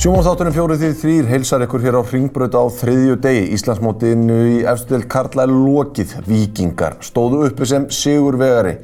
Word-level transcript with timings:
Sjómanstátturinn 0.00 0.54
fjórið 0.56 0.78
því 0.80 0.88
þrýr 0.96 1.26
heilsar 1.28 1.62
ykkur 1.66 1.82
hér 1.84 1.98
á 2.00 2.02
Hringbraut 2.08 2.54
á 2.56 2.64
þriðju 2.72 3.16
degi. 3.20 3.42
Íslandsmótinu 3.52 4.38
í 4.48 4.54
efstöld 4.64 5.04
Karla 5.12 5.44
er 5.44 5.52
lokið. 5.52 6.14
Víkingar 6.24 6.96
stóðu 7.04 7.42
uppi 7.50 7.68
sem 7.68 7.84
sigur 7.92 8.38
vegari. 8.40 8.78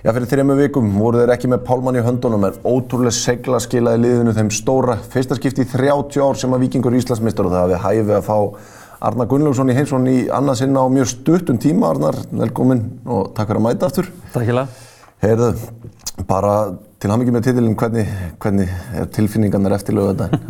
Já, 0.00 0.08
fyrir 0.08 0.30
þrejum 0.30 0.54
vikum 0.56 0.88
voru 0.96 1.20
þeir 1.20 1.34
ekki 1.34 1.50
með 1.52 1.66
pálmann 1.68 1.98
í 2.00 2.06
höndunum 2.06 2.48
en 2.48 2.56
ótrúlega 2.64 3.12
segla 3.12 3.60
skilaði 3.60 4.06
liðinu 4.06 4.34
þeim 4.38 4.50
stóra. 4.56 4.96
Fyrsta 5.12 5.36
skipti 5.36 5.66
í 5.66 5.68
30 5.68 6.24
ár 6.24 6.40
sem 6.40 6.56
að 6.56 6.64
Víkingur 6.64 6.96
Íslandsmeistar 6.96 7.50
og 7.50 7.52
það 7.52 7.76
hafi 7.76 8.00
hæfið 8.00 8.16
að 8.22 8.26
fá 8.30 8.38
Arnar 9.00 9.28
Gunnlaugsson 9.30 9.70
í 9.70 9.76
heimsson 9.76 10.06
í 10.10 10.16
annað 10.32 10.60
sinna 10.62 10.84
á 10.84 10.88
mjög 10.92 11.10
stuttum 11.10 11.58
tíma. 11.58 11.90
Arnar, 11.90 12.18
velkomin 12.30 12.84
og 13.04 13.32
takk 13.34 13.50
fyrir 13.50 13.60
að 13.60 13.66
mæta 13.68 13.88
aftur. 13.90 14.10
Takk 14.34 14.50
hjá 14.50 14.66
Heyrðu, 15.24 15.54
bara 16.28 16.52
til 17.00 17.08
hamingi 17.10 17.32
með 17.32 17.46
titilinn, 17.46 17.76
hvernig, 17.80 18.08
hvernig 18.42 18.72
er 18.92 19.06
tilfinningarnar 19.14 19.72
eftir 19.78 19.96
lögadaginn? 19.96 20.42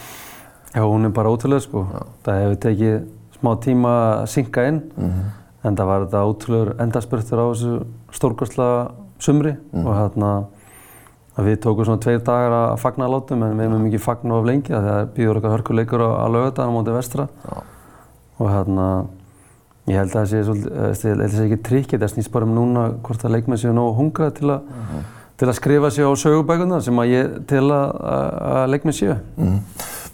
Já, 0.74 0.82
hún 0.84 1.04
er 1.04 1.12
bara 1.16 1.32
ótrúlega 1.32 1.64
sko. 1.64 1.86
Já. 1.88 2.02
Það 2.26 2.40
hefur 2.42 2.58
tekið 2.66 2.96
smá 3.42 3.52
tíma 3.60 3.92
að 4.22 4.26
synka 4.30 4.66
inn 4.68 4.82
mm 4.96 5.08
-hmm. 5.10 5.30
en 5.68 5.76
það 5.76 5.86
var 5.86 6.04
þetta 6.04 6.26
ótrúlegur 6.28 6.74
endarspurtur 6.80 7.42
á 7.42 7.46
þessu 7.50 7.72
stórkostlega 8.12 8.90
sumri 9.18 9.56
mm 9.72 9.86
og 9.86 9.94
hérna 9.96 10.44
við 11.36 11.60
tókum 11.64 11.84
svona 11.84 12.00
tveir 12.00 12.20
dagar 12.20 12.52
að 12.52 12.80
fagna 12.80 13.06
að 13.06 13.12
látum 13.14 13.42
en 13.42 13.58
við 13.58 13.68
hefum 13.68 13.86
ekki 13.86 13.98
fagnu 13.98 14.34
af 14.38 14.44
lengi 14.44 14.72
þegar 14.72 15.06
býður 15.16 15.36
okkar 15.36 15.54
hörkuleikur 15.54 16.00
á, 16.04 16.10
á 16.24 16.26
lögadaginn 16.28 16.72
á 16.72 16.76
móti 16.76 16.92
vestra 16.92 17.28
Já. 17.44 17.62
Og 18.38 18.48
hérna 18.48 18.86
Ég 19.90 19.98
held 19.98 20.12
að 20.14 20.30
það 20.30 20.94
sé 20.94 21.10
að 21.10 21.40
ekki 21.42 21.56
trikkið, 21.66 22.02
það 22.04 22.12
snýst 22.12 22.30
bara 22.30 22.46
um 22.46 22.52
núna 22.54 22.84
hvort 23.02 23.24
að 23.26 23.32
leikmenn 23.34 23.58
séu 23.58 23.72
nógu 23.74 23.96
hungrað 23.96 24.36
til 24.36 24.50
að, 24.54 24.60
uh 24.62 24.92
-huh. 24.92 25.00
til 25.40 25.48
að 25.48 25.56
skrifa 25.58 25.90
sér 25.90 26.06
á 26.06 26.14
sögubækuna 26.22 26.80
sem 26.80 26.98
að 27.02 27.10
ég 27.10 27.46
til 27.50 27.64
að, 27.66 27.88
að 28.52 28.70
leikmenn 28.70 28.94
séu. 28.94 29.16
Uh 29.36 29.44
-huh. 29.44 29.58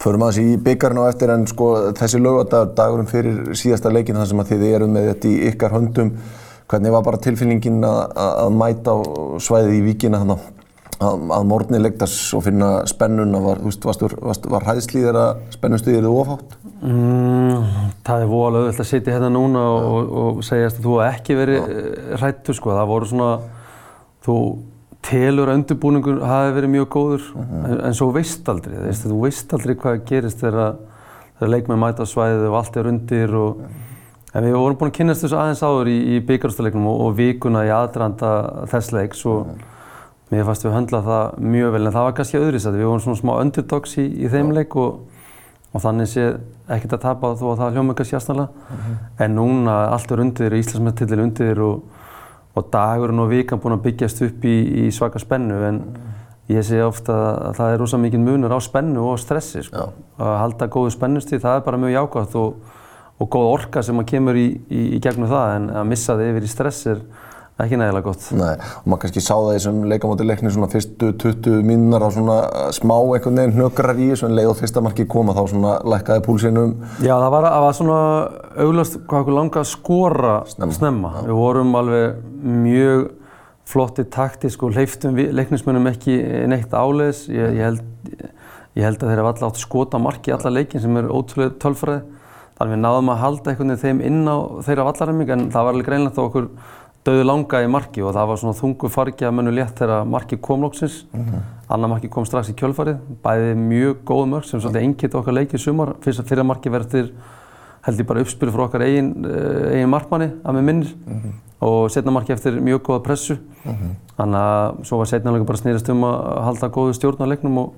Förum 0.01 0.23
aðeins 0.23 0.39
í 0.39 0.57
byggjarinn 0.57 1.03
á 1.05 1.09
eftir 1.09 1.31
en 1.31 1.47
sko 1.47 1.93
þessi 1.93 2.19
lögadagur, 2.19 2.75
dagurum 2.75 3.07
fyrir 3.07 3.53
síðasta 3.53 3.93
leikin 3.93 4.17
þar 4.17 4.27
sem 4.27 4.41
að 4.41 4.49
þið 4.49 4.63
eru 4.75 4.87
með 4.87 5.09
þetta 5.09 5.29
í 5.29 5.49
ykkar 5.49 5.71
höndum, 5.71 6.13
hvernig 6.69 6.93
var 6.93 7.03
bara 7.03 7.17
tilfinningin 7.17 7.85
að, 7.85 8.17
að 8.17 8.51
mæta 8.53 8.91
á 8.91 8.99
svæðið 9.39 9.75
í 9.75 9.83
víkina 9.83 10.19
þannig 10.19 10.39
að, 11.01 11.31
að 11.31 11.45
morgunni 11.45 11.79
leiktas 11.79 12.35
og 12.35 12.45
finna 12.45 12.87
spennuna, 12.87 13.39
var, 13.39 13.59
var, 14.23 14.37
var 14.49 14.65
hæðslíðir 14.65 15.17
að 15.17 15.37
spennustuðir 15.51 15.99
eru 15.99 16.21
ofátt? 16.21 16.57
Mm, 16.79 17.63
það 18.07 18.23
er 18.23 18.29
voðalega 18.31 18.67
auðvitað 18.69 18.85
að 18.85 18.91
sitja 18.93 19.15
hérna 19.17 19.31
núna 19.35 19.63
og, 19.67 19.87
og, 19.89 20.11
og 20.21 20.45
segjast 20.47 20.79
að 20.79 20.85
þú 20.85 20.99
ekki 21.09 21.39
verið 21.39 21.73
hrættur 22.21 22.59
sko. 22.59 22.75
Það 22.77 22.93
voru 22.93 23.09
svona, 23.11 23.31
þú 24.27 24.37
telur 25.09 25.51
að 25.51 25.59
undirbúningur 25.59 26.23
hafi 26.27 26.55
verið 26.55 26.73
mjög 26.77 26.89
góður 26.95 27.27
uh 27.33 27.41
-huh. 27.41 27.67
en, 27.73 27.81
en 27.89 27.95
svo 27.95 28.13
veist 28.13 28.49
aldrei. 28.49 28.77
Uh 28.77 28.87
-huh. 28.87 29.11
Þú 29.11 29.21
veist 29.23 29.53
aldrei 29.53 29.75
hvað 29.75 30.05
gerist 30.07 30.41
þegar, 30.41 30.77
þegar 31.39 31.51
leikmenn 31.51 31.79
mæta 31.79 32.03
á 32.03 32.07
svæðið 32.07 32.49
og 32.49 32.57
allt 32.57 32.77
er 32.77 32.87
undir. 32.87 33.35
Og, 33.35 33.57
uh 33.57 33.63
-huh. 33.63 33.89
En 34.35 34.45
við 34.45 34.53
vorum 34.53 34.77
búin 34.77 34.91
að 34.91 34.99
kynast 34.99 35.25
þessu 35.25 35.37
aðeins 35.37 35.63
áður 35.65 35.89
í, 35.89 35.99
í 36.15 36.21
byggjarstalegnum 36.21 36.87
og, 36.87 37.01
og 37.01 37.17
vikuna 37.17 37.65
í 37.65 37.71
aðdraðanda 37.73 38.67
þess 38.69 38.93
leiks 38.93 39.25
og 39.27 39.47
mér 40.31 40.45
fannst 40.45 40.67
við 40.67 40.75
höndla 40.77 41.01
það 41.07 41.39
mjög 41.39 41.73
vel 41.73 41.87
en 41.87 41.95
það 41.95 42.07
var 42.07 42.17
kannski 42.19 42.39
öðris 42.39 42.67
að 42.69 42.77
við 42.77 42.85
vorum 42.91 43.01
svona 43.01 43.21
smá 43.23 43.33
underdogs 43.41 43.97
í, 43.97 44.05
í 44.05 44.29
þeim 44.29 44.53
leik 44.53 44.77
og 44.77 44.99
og 45.69 45.85
þannig 45.85 46.09
sé 46.09 46.27
ekkert 46.69 46.97
að 46.97 47.03
tapa 47.05 47.33
þó 47.37 47.47
að 47.53 47.59
það 47.61 47.75
hljóma 47.77 47.93
eitthvað 47.93 48.11
sjásnarlega 48.13 48.49
mm 48.49 48.79
-hmm. 48.79 49.01
en 49.25 49.35
núna 49.37 49.75
allt 49.93 50.13
er 50.13 50.21
undir, 50.21 50.57
Íslandsmeðtillir 50.59 51.23
undir 51.23 51.61
og, 51.61 51.83
og 52.55 52.71
dagurinn 52.73 53.25
og 53.25 53.29
vikan 53.31 53.61
búin 53.61 53.77
að 53.77 53.85
byggjast 53.89 54.23
upp 54.23 54.45
í, 54.45 54.57
í 54.87 54.91
svaka 54.91 55.19
spennu 55.19 55.61
en 55.69 55.83
ég 56.49 56.65
sé 56.65 56.81
ofta 56.81 57.13
að 57.13 57.57
það 57.61 57.73
er 57.73 57.79
rosa 57.79 57.99
mikið 58.01 58.21
munur 58.25 58.57
á 58.57 58.59
spennu 58.65 59.05
og 59.13 59.19
stressi 59.21 59.63
sko. 59.63 59.91
að 60.19 60.39
halda 60.39 60.67
góðu 60.67 60.91
spennustíð, 60.91 61.43
það 61.45 61.57
er 61.57 61.65
bara 61.67 61.77
mjög 61.77 61.93
jákvæmt 61.93 62.35
og, 62.35 62.55
og 63.21 63.29
góð 63.29 63.49
orka 63.53 63.83
sem 63.83 63.99
að 63.99 64.07
kemur 64.07 64.37
í, 64.37 64.49
í, 64.71 64.97
í 64.97 65.01
gegnum 65.01 65.29
það 65.29 65.57
en 65.57 65.71
að 65.71 65.91
missa 65.93 66.17
það 66.17 66.31
yfir 66.31 66.49
í 66.49 66.53
stress 66.55 66.87
er 66.87 67.03
ekki 67.65 67.79
nægilega 67.81 68.07
gott. 68.07 68.25
Nei, 68.39 68.55
og 68.55 68.87
maður 68.87 69.01
kannski 69.03 69.23
sá 69.25 69.33
það 69.35 69.49
í 69.49 69.55
þessum 69.57 69.79
leikamótileikni 69.91 70.53
svona 70.55 70.71
fyrstu 70.71 71.11
20 71.25 71.65
mínunar 71.67 72.05
á 72.07 72.09
svona 72.15 72.37
smá 72.77 72.95
einhvern 73.01 73.41
veginn 73.41 73.55
hnöggrar 73.57 73.99
í 73.99 74.11
þessu 74.13 74.29
en 74.29 74.37
leið 74.39 74.51
og 74.53 74.59
fyrsta 74.61 74.83
marki 74.85 75.07
koma 75.11 75.35
þá 75.35 75.43
svona 75.51 75.73
lækkaði 75.83 76.25
púlsinum. 76.27 76.75
Já, 77.03 77.17
það 77.17 77.31
var, 77.35 77.49
það 77.49 77.65
var 77.67 77.79
svona 77.81 78.01
auglast 78.65 78.99
hvað 79.01 79.25
okkur 79.25 79.39
langa 79.41 79.63
að 79.63 79.71
skora 79.73 80.35
snemma. 80.53 80.77
snemma. 80.79 81.15
Við 81.27 81.41
vorum 81.41 81.75
alveg 81.81 82.21
mjög 82.67 83.09
flotti 83.69 84.05
taktísk 84.09 84.63
og 84.65 84.79
hleyftum 84.79 85.19
leiknismennum 85.19 85.91
ekki 85.91 86.15
neitt 86.49 86.73
áleis. 86.73 87.27
Ég, 87.27 87.59
ég, 87.59 87.65
held, 87.67 88.23
ég 88.79 88.87
held 88.87 89.03
að 89.03 89.11
þeir 89.11 89.25
hafa 89.25 89.35
alltaf 89.35 89.51
átt 89.51 89.59
að 89.59 89.67
skota 89.67 90.01
marki 90.01 90.31
í 90.31 90.37
alla 90.39 90.55
leikin 90.55 90.85
sem 90.85 91.03
er 91.03 91.11
ótrúlega 91.11 91.59
tölfræði. 91.65 92.05
Þannig 92.59 92.75
við 92.75 92.81
náðum 92.83 93.11
að 93.13 93.21
halda 93.23 93.53
einhvern 93.53 93.71
veginn 93.71 93.83
þeim 93.85 94.01
inn 94.09 94.23
á 94.27 94.37
þeirra 94.67 94.87
vallarhemming 94.89 95.29
en 95.31 95.45
það 95.55 95.67
var 95.67 95.77
alveg 95.77 95.87
greinlegt 95.87 96.17
á 96.19 96.23
okkur 96.25 96.49
döðu 97.09 97.25
langa 97.25 97.63
í 97.65 97.71
marki 97.73 98.05
og 98.05 98.13
það 98.17 98.29
var 98.31 98.41
svona 98.43 98.59
þungu 98.59 98.91
fargi 98.93 99.27
að 99.27 99.35
mennu 99.39 99.55
létt 99.57 99.81
þegar 99.81 100.05
marki 100.09 100.39
kom 100.45 100.63
lóksins. 100.67 101.01
Mm 101.13 101.25
-hmm. 101.25 101.49
Annar 101.69 101.89
marki 101.89 102.09
kom 102.09 102.25
strax 102.25 102.51
í 102.53 102.55
kjölfarið, 102.55 103.01
bæði 103.25 103.55
mjög 103.57 103.97
góð 104.05 104.25
mörg 104.29 104.45
sem 104.45 104.61
svolítið 104.61 104.85
engitt 104.85 105.15
okkar 105.15 105.35
leikið 105.35 105.61
sumar. 105.61 105.95
Fyrst 106.01 106.21
að 106.21 106.29
fyrra 106.29 106.45
marki 106.45 106.71
verður 106.71 107.11
held 107.83 108.01
ég 108.01 108.07
bara 108.07 108.21
uppspil 108.21 108.51
frá 108.51 108.65
okkar 108.67 108.85
eigin, 108.85 109.13
uh, 109.25 109.73
eigin 109.73 109.89
markmanni 109.93 110.31
að 110.45 110.55
með 110.55 110.63
minnir 110.63 110.95
mm 110.95 111.21
-hmm. 111.21 111.33
og 111.61 111.91
setna 111.91 112.11
marki 112.11 112.33
eftir 112.33 112.61
mjög 112.61 112.83
góða 112.83 113.03
pressu. 113.03 113.39
Mm 113.65 113.73
-hmm. 113.73 113.93
Þannig 114.17 114.41
að 114.41 114.85
svo 114.85 114.99
var 114.99 115.07
setna 115.07 115.31
alveg 115.31 115.47
bara 115.47 115.59
snýrast 115.59 115.89
um 115.89 116.03
að 116.05 116.43
halda 116.45 116.69
góðu 116.69 116.93
stjórn 116.93 117.23
á 117.25 117.27
leiknum 117.27 117.59
og 117.59 117.73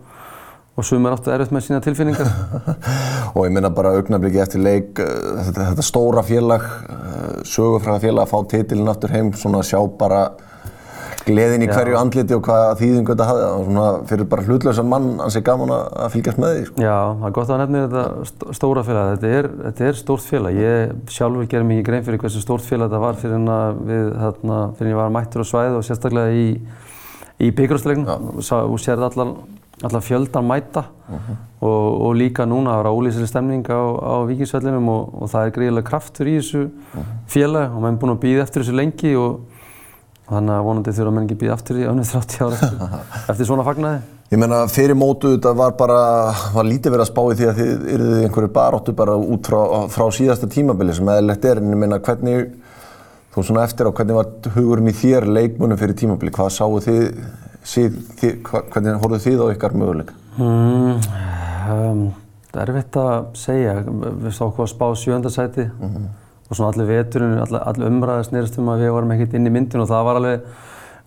og 0.78 0.86
sumir 0.86 1.16
áttu 1.16 1.32
erfitt 1.34 1.54
með 1.54 1.66
sína 1.66 1.80
tilfinningar. 1.84 2.30
og 3.34 3.42
ég 3.46 3.54
minna 3.54 3.72
bara 3.74 3.94
augnabliki 3.98 4.40
eftir 4.42 4.62
leik, 4.64 5.00
uh, 5.02 5.40
þetta, 5.46 5.72
þetta 5.72 5.86
stóra 5.86 6.24
félag 6.26 6.68
sögufræða 7.48 8.04
félag 8.04 8.26
að 8.26 8.30
fá 8.30 8.54
titilinn 8.54 8.92
aftur 8.92 9.12
heim 9.14 9.34
svona 9.36 9.60
að 9.62 9.70
sjá 9.72 9.80
bara 9.98 10.22
gleðin 11.26 11.64
í 11.64 11.68
Já. 11.68 11.74
hverju 11.76 11.96
andliti 12.00 12.36
og 12.36 12.42
hvaða 12.46 12.76
þýðingu 12.80 13.12
þetta 13.12 13.26
hafði 13.28 13.48
svona 13.66 13.86
fyrir 14.08 14.28
bara 14.30 14.44
hlutlösa 14.46 14.84
mann 14.86 15.08
ansi 15.20 15.42
gaman 15.44 15.72
að 15.74 16.06
fylgjast 16.14 16.40
með 16.40 16.54
því 16.54 16.66
sko. 16.68 16.84
Já, 16.84 16.96
það 17.20 17.26
er 17.28 17.34
gott 17.36 17.52
að 17.52 17.60
nefna 17.62 17.82
þetta 17.84 18.56
stóra 18.56 18.84
félag 18.86 19.10
þetta 19.14 19.32
er, 19.38 19.48
þetta 19.66 19.88
er 19.90 19.98
stórt 20.00 20.26
félag 20.26 20.60
ég 20.60 20.94
sjálfur 21.16 21.50
ger 21.52 21.66
mikið 21.70 21.86
grein 21.90 22.06
fyrir 22.08 22.22
hversu 22.24 22.42
stórt 22.44 22.66
félag 22.66 22.88
þetta 22.88 23.02
var 23.04 23.20
fyrir 23.20 23.52
að 23.56 23.82
við 23.90 24.10
þarna 24.22 24.60
fyrir 24.78 24.94
ég 24.94 25.00
var 25.02 25.14
mættur 25.18 25.44
á 25.44 25.50
svæð 25.52 25.78
og 25.80 25.86
sérstaklega 25.86 26.36
í 26.40 26.46
í 27.40 27.52
byggjurstleiknum 27.56 28.40
og 28.40 28.80
sér 28.80 29.04
allar 29.04 29.34
allar 29.82 30.02
fjöldan 30.04 30.44
mæta 30.44 30.84
uh 31.08 31.14
-huh. 31.14 31.36
og, 31.60 32.00
og 32.06 32.16
líka 32.16 32.44
núna 32.44 32.70
það 32.70 32.80
er 32.80 32.92
ólýsileg 32.92 33.28
stemning 33.28 33.64
á, 33.68 33.80
á 33.96 34.14
vikingsvellinum 34.26 34.88
og, 34.88 35.22
og 35.22 35.30
það 35.30 35.46
er 35.46 35.50
greiðilega 35.56 35.88
kraftur 35.88 36.26
í 36.26 36.36
þessu 36.38 36.62
uh 36.64 36.70
-huh. 36.70 37.04
félag 37.26 37.74
og 37.74 37.80
maður 37.82 37.92
er 37.92 38.00
búin 38.00 38.16
að 38.16 38.22
býða 38.24 38.42
eftir 38.42 38.62
þessu 38.62 38.76
lengi 38.76 39.16
og 39.16 39.40
þannig 40.30 40.54
að 40.54 40.64
vonandi 40.64 40.94
þurfa 40.94 41.12
menn 41.14 41.26
ekki 41.26 41.40
býða 41.42 41.54
eftir 41.58 41.76
í 41.76 41.86
önnum 41.90 42.04
30 42.04 42.44
ára 42.44 42.54
eftir, 42.54 42.78
eftir 43.28 43.46
svona 43.46 43.64
fagnæði. 43.66 44.00
Ég 44.30 44.38
menna 44.38 44.60
fyrir 44.70 44.94
mótu 44.94 45.32
þetta 45.34 45.52
var 45.58 45.72
bara, 45.78 46.00
var 46.54 46.64
lítið 46.64 46.92
verið 46.94 47.02
að 47.02 47.10
spá 47.10 47.22
í 47.24 47.36
því 47.38 47.46
að 47.50 47.56
þið 47.58 47.88
eruðu 47.94 48.20
einhverju 48.22 48.50
baróttu 48.54 48.92
bara 48.94 49.16
út 49.18 49.48
frá, 49.50 49.88
frá 49.90 50.04
síðasta 50.14 50.46
tímabili 50.46 50.94
sem 50.94 51.08
eðlilegt 51.08 51.44
er 51.50 51.58
en 51.58 51.72
ég 51.72 51.80
menna 51.82 51.98
hvernig, 51.98 52.52
þú 53.34 53.42
svona 53.42 53.64
eftir 53.66 53.90
á 53.90 53.96
hvernig 53.96 54.20
var 54.20 54.54
hugurinn 54.54 54.92
í 54.92 54.94
þér 54.94 55.26
leikmunum 55.26 55.80
fyrir 55.80 55.98
tímabili, 55.98 56.30
hvað 56.30 56.52
sáu 56.54 56.78
þið 56.78 57.08
síð, 57.66 57.98
þið, 58.20 58.40
hvernig 58.46 58.98
horfðu 59.02 59.20
þið 59.26 59.42
á 59.44 59.46
ykkar 59.54 59.76
möguleika? 59.76 60.16
Mm, 60.40 60.96
um, 61.74 62.02
það 62.50 62.62
er 62.62 62.72
erfitt 62.72 62.98
að 63.00 63.14
segja. 63.38 63.76
Við 63.84 64.34
stókum 64.36 64.64
að 64.64 64.72
spá 64.72 64.86
sjöndarsæti 64.96 65.66
mm 65.68 65.92
-hmm. 65.92 66.08
og 66.48 66.56
svona 66.56 66.72
allir 66.72 66.90
veturinn, 66.90 67.38
allir, 67.38 67.62
allir 67.66 67.92
umræðið 67.92 68.28
snýrst 68.30 68.58
um 68.58 68.72
að 68.72 68.84
við 68.84 68.94
varum 68.96 69.12
ekkert 69.12 69.34
inn 69.34 69.46
í 69.46 69.54
myndin 69.54 69.84
og 69.84 69.88
það 69.88 70.04
var 70.04 70.16
alveg 70.16 70.40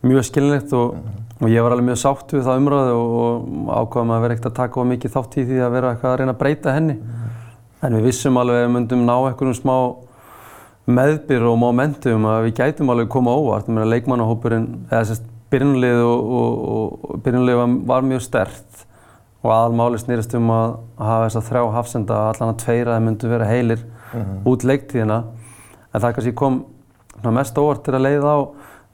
mjög 0.03 0.23
skilinlegt 0.29 0.73
og, 0.73 0.93
mm 0.93 0.99
-hmm. 0.99 1.43
og 1.43 1.49
ég 1.49 1.63
var 1.63 1.71
alveg 1.71 1.85
mjög 1.85 1.99
sátt 2.05 2.33
við 2.33 2.43
það 2.43 2.57
umræðið 2.61 2.93
og, 2.93 3.11
og 3.17 3.73
ákvaðum 3.79 4.11
að 4.11 4.21
vera 4.21 4.33
ekkert 4.33 4.51
að 4.51 4.59
taka 4.61 4.81
á 4.81 4.83
mikið 4.83 5.13
þátt 5.15 5.37
í 5.37 5.45
því 5.45 5.57
að 5.59 5.71
vera 5.71 5.91
eitthvað 5.91 6.11
að 6.11 6.17
reyna 6.17 6.31
að 6.31 6.39
breyta 6.39 6.73
henni. 6.73 6.93
-hmm. 6.93 7.23
En 7.83 7.95
við 7.95 8.03
vissum 8.03 8.37
alveg 8.37 8.55
að 8.55 8.67
við 8.67 8.73
myndum 8.73 9.05
ná 9.05 9.15
einhvern 9.27 9.53
smá 9.53 9.95
meðbyr 10.85 11.43
og 11.47 11.57
momentum 11.57 12.25
að 12.25 12.43
við 12.43 12.53
gætum 12.53 12.89
alveg 12.89 13.09
koma 13.09 13.31
óvart. 13.31 13.67
Leikmannahópurinn, 13.67 14.67
eða 14.91 15.05
sérst 15.05 15.32
byrjunlið 15.53 16.01
og, 16.01 16.33
og, 16.39 17.05
og 17.13 17.23
byrjunlið 17.23 17.61
var, 17.61 17.77
var 17.93 18.09
mjög 18.09 18.25
stert 18.25 18.83
og 19.43 19.51
aðalmáli 19.51 19.99
snýrist 19.99 20.35
um 20.39 20.51
að 20.55 20.75
hafa 20.97 21.23
þess 21.27 21.39
að 21.39 21.47
þrjá 21.49 21.63
hafsenda 21.77 22.19
allan 22.31 22.53
að 22.53 22.61
tveira 22.63 22.93
það 22.95 23.07
myndu 23.07 23.31
vera 23.31 23.49
heilir 23.49 23.81
mm 23.83 24.21
-hmm. 24.21 24.37
út 24.51 24.63
leiktíðina 24.63 25.23
en 25.93 26.01
það 26.01 26.13
kannski 26.13 26.35
kom 26.35 26.63
mest 27.23 27.57
óvart 27.57 27.83
til 27.83 27.95
að 27.95 28.05
leiða 28.07 28.35
á 28.35 28.39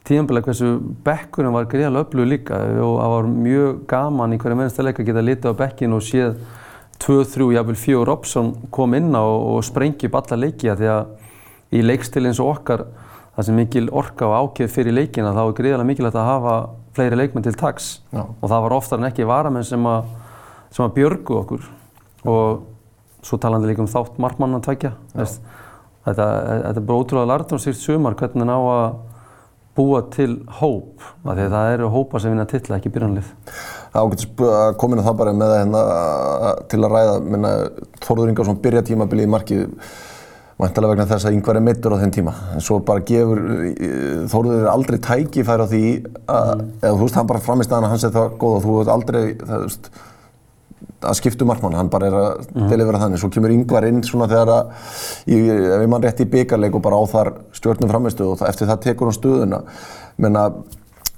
tíanbileg 0.04 0.44
hversu 0.44 0.80
bekkurinn 1.04 1.52
var 1.52 1.68
greiðalega 1.70 2.06
öflug 2.06 2.28
líka 2.28 2.56
og 2.56 2.96
það 3.00 3.14
var 3.14 3.26
mjög 3.26 3.86
gaman 3.86 4.32
í 4.32 4.38
hverja 4.38 4.56
minnsta 4.56 4.82
leik 4.82 5.00
að 5.00 5.06
geta 5.10 5.24
litið 5.24 5.52
á 5.52 5.60
bekkin 5.60 5.92
og 5.92 6.02
séð 6.02 6.34
2-3, 7.00 7.52
jáfnveil 7.54 7.76
4 7.76 8.04
Robson 8.04 8.54
kom 8.70 8.94
inn 8.94 9.14
á 9.16 9.24
og 9.24 9.64
sprengi 9.64 10.08
upp 10.08 10.18
alla 10.20 10.36
leiki 10.36 10.68
því 10.68 10.90
að 10.92 11.06
í 11.72 11.82
leikstil 11.84 12.26
eins 12.26 12.40
og 12.40 12.56
okkar 12.56 12.84
það 13.40 13.48
sem 13.48 13.56
mikil 13.56 13.86
orka 13.96 14.28
og 14.28 14.52
ákjöf 14.52 14.74
fyrir 14.76 14.96
leikina 14.96 15.32
þá 15.32 15.42
er 15.46 15.54
gríðarlega 15.56 15.88
mikilvægt 15.88 16.18
að 16.20 16.28
hafa 16.28 16.56
fleiri 16.96 17.18
leikmenn 17.20 17.46
til 17.46 17.56
taks. 17.56 17.92
Já. 18.12 18.26
og 18.28 18.46
það 18.50 18.64
var 18.66 18.76
oftar 18.76 19.00
en 19.00 19.08
ekki 19.08 19.28
varamenn 19.28 19.66
sem 19.66 19.86
að, 19.88 20.10
sem 20.74 20.84
að 20.84 20.96
björgu 20.98 21.38
okkur. 21.40 21.68
Og 22.28 23.24
svo 23.24 23.38
talandi 23.40 23.70
líka 23.70 23.84
um 23.84 23.90
þátt 23.90 24.18
markmann 24.20 24.58
að 24.58 24.90
veist, 25.14 25.40
þetta, 26.04 26.26
þetta 26.26 26.74
er 26.74 26.84
bara 26.84 27.00
ótrúlega 27.00 27.30
lartumstýrt 27.32 27.80
sumar 27.80 28.18
hvernig 28.20 28.48
ná 28.48 28.56
að 28.58 28.84
búa 29.78 30.02
til 30.12 30.42
hóp. 30.60 31.00
Því 31.24 31.46
að 31.46 31.56
það 31.56 31.72
eru 31.78 31.90
hópa 31.94 32.20
sem 32.20 32.34
vinna 32.34 32.48
titla 32.48 32.80
ekki 32.80 32.92
byrjanlið 32.92 33.28
Það 33.94 34.04
ágætt 34.04 34.42
að 34.50 34.76
koma 34.80 34.96
inn 34.96 35.02
á 35.02 35.08
það 35.08 35.18
bara 35.20 35.34
með 35.34 35.52
það 35.52 35.60
hérna 35.60 35.82
til 36.70 36.80
að 36.80 36.94
ræða, 36.94 37.14
minna, 37.26 37.52
Þórður 38.04 38.32
Ingarsson 38.32 38.60
byrja 38.62 38.86
tímabilið 38.90 39.26
í 39.28 39.30
markið 39.30 39.62
Væntalega 40.60 40.92
vegna 40.92 41.08
þess 41.08 41.26
að 41.28 41.36
yngvar 41.38 41.56
er 41.56 41.64
mittur 41.64 41.94
á 41.96 42.00
þenn 42.02 42.12
tíma. 42.12 42.32
En 42.54 42.64
svo 42.64 42.80
bara 42.84 43.04
gefur 43.08 43.40
Þórður 44.28 44.68
aldrei 44.68 44.98
tækifæri 45.06 45.64
á 45.64 45.68
því 45.70 45.82
að, 46.28 46.50
eða 46.82 46.92
þú 46.92 47.06
veist, 47.06 47.16
hann 47.16 47.30
bara 47.30 47.42
framist 47.44 47.72
að 47.72 47.80
hann, 47.80 47.90
hann 47.94 48.02
sé 48.02 48.10
það 48.12 48.34
góð 48.42 48.56
og 48.58 48.64
þú 48.66 48.76
veist 48.76 48.92
aldrei, 48.92 49.22
það 49.40 49.64
veist, 49.64 49.90
að 51.00 51.16
skiptu 51.16 51.48
markmann, 51.48 51.78
hann 51.78 51.88
bara 51.92 52.10
er 52.10 52.18
að 52.18 52.44
mm. 52.50 52.68
delivera 52.68 53.00
þannig. 53.00 53.22
Svo 53.22 53.32
kemur 53.32 53.54
yngvar 53.54 53.88
inn 53.88 54.02
svona 54.04 54.28
þegar 54.28 54.52
að, 54.58 54.92
í, 55.24 55.40
ef 55.48 55.84
ég 55.86 55.90
mann 55.94 56.04
rétt 56.04 56.20
í 56.20 56.28
byggarleik 56.34 56.76
og 56.76 56.84
bara 56.84 57.00
á 57.00 57.04
þar 57.14 57.32
stjórnum 57.56 57.92
framistu 57.92 58.28
og 58.28 58.40
það, 58.42 58.52
eftir 58.52 58.70
það 58.70 58.82
tekur 58.84 59.10
hann 59.10 59.16
stöðuna. 59.16 59.62
Menna, 60.20 60.46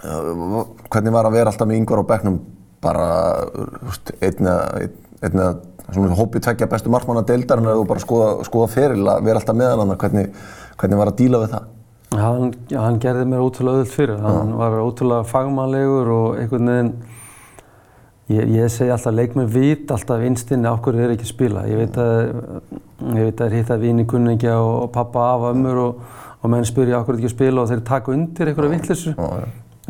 uh, 0.06 0.58
hvernig 0.86 1.16
var 1.18 1.26
að 1.26 1.40
vera 1.40 1.50
alltaf 1.50 1.70
með 1.70 1.82
yngvar 1.82 2.04
á 2.06 2.10
bekknum 2.14 2.42
bara, 2.82 3.08
þú 3.50 3.90
veist, 3.90 4.14
einn 5.22 5.38
eða 5.38 5.52
svona 5.92 6.16
hópið 6.16 6.46
tveggja 6.46 6.68
bestu 6.70 6.92
markmanna 6.92 7.24
deildarinn 7.26 7.68
er 7.68 7.78
þú 7.78 7.86
bara 7.90 8.00
að 8.00 8.06
skoða, 8.06 8.28
skoða 8.48 8.72
feril 8.72 9.06
að 9.12 9.24
vera 9.26 9.40
alltaf 9.40 9.58
meðan 9.58 9.82
hann 9.82 10.00
hvernig, 10.02 10.42
hvernig 10.80 11.00
var 11.00 11.12
að 11.12 11.18
díla 11.20 11.42
við 11.42 11.54
það? 11.56 11.70
Hann, 12.12 12.52
hann 12.76 13.00
gerði 13.00 13.24
mér 13.30 13.40
ótrúlega 13.40 13.80
öðvöld 13.80 13.92
fyrir, 13.94 14.18
hann 14.20 14.54
var 14.58 14.78
ótrúlega 14.82 15.28
fagmannlegur 15.30 16.10
og 16.12 16.40
einhvern 16.40 16.68
veginn 16.72 16.92
ég, 18.32 18.50
ég 18.58 18.72
segi 18.72 18.92
alltaf 18.92 19.16
leikmenn 19.16 19.48
vit 19.52 19.92
alltaf 19.94 20.24
einstinni 20.26 20.68
á 20.68 20.76
hverju 20.76 21.02
þeir 21.02 21.14
ekki 21.16 21.28
spila. 21.30 21.64
Ég 21.70 21.80
veit 21.80 21.96
að 22.00 22.12
ég 23.16 23.30
veit 23.30 23.40
að 23.40 23.46
þeir 23.46 23.56
hitta 23.58 23.80
vini 23.80 24.06
kunningja 24.08 24.58
og 24.60 24.92
pappa 24.94 25.32
af 25.34 25.48
ömmur 25.52 25.80
og, 25.86 26.04
og 26.42 26.52
menn 26.52 26.68
spyrja 26.68 27.00
á 27.00 27.04
hverju 27.06 27.22
ekki 27.22 27.32
spila 27.32 27.64
og 27.64 27.72
þeir 27.72 27.84
taka 27.88 28.14
undir 28.14 28.52
einhverja 28.52 28.74
vittlissu 28.76 29.16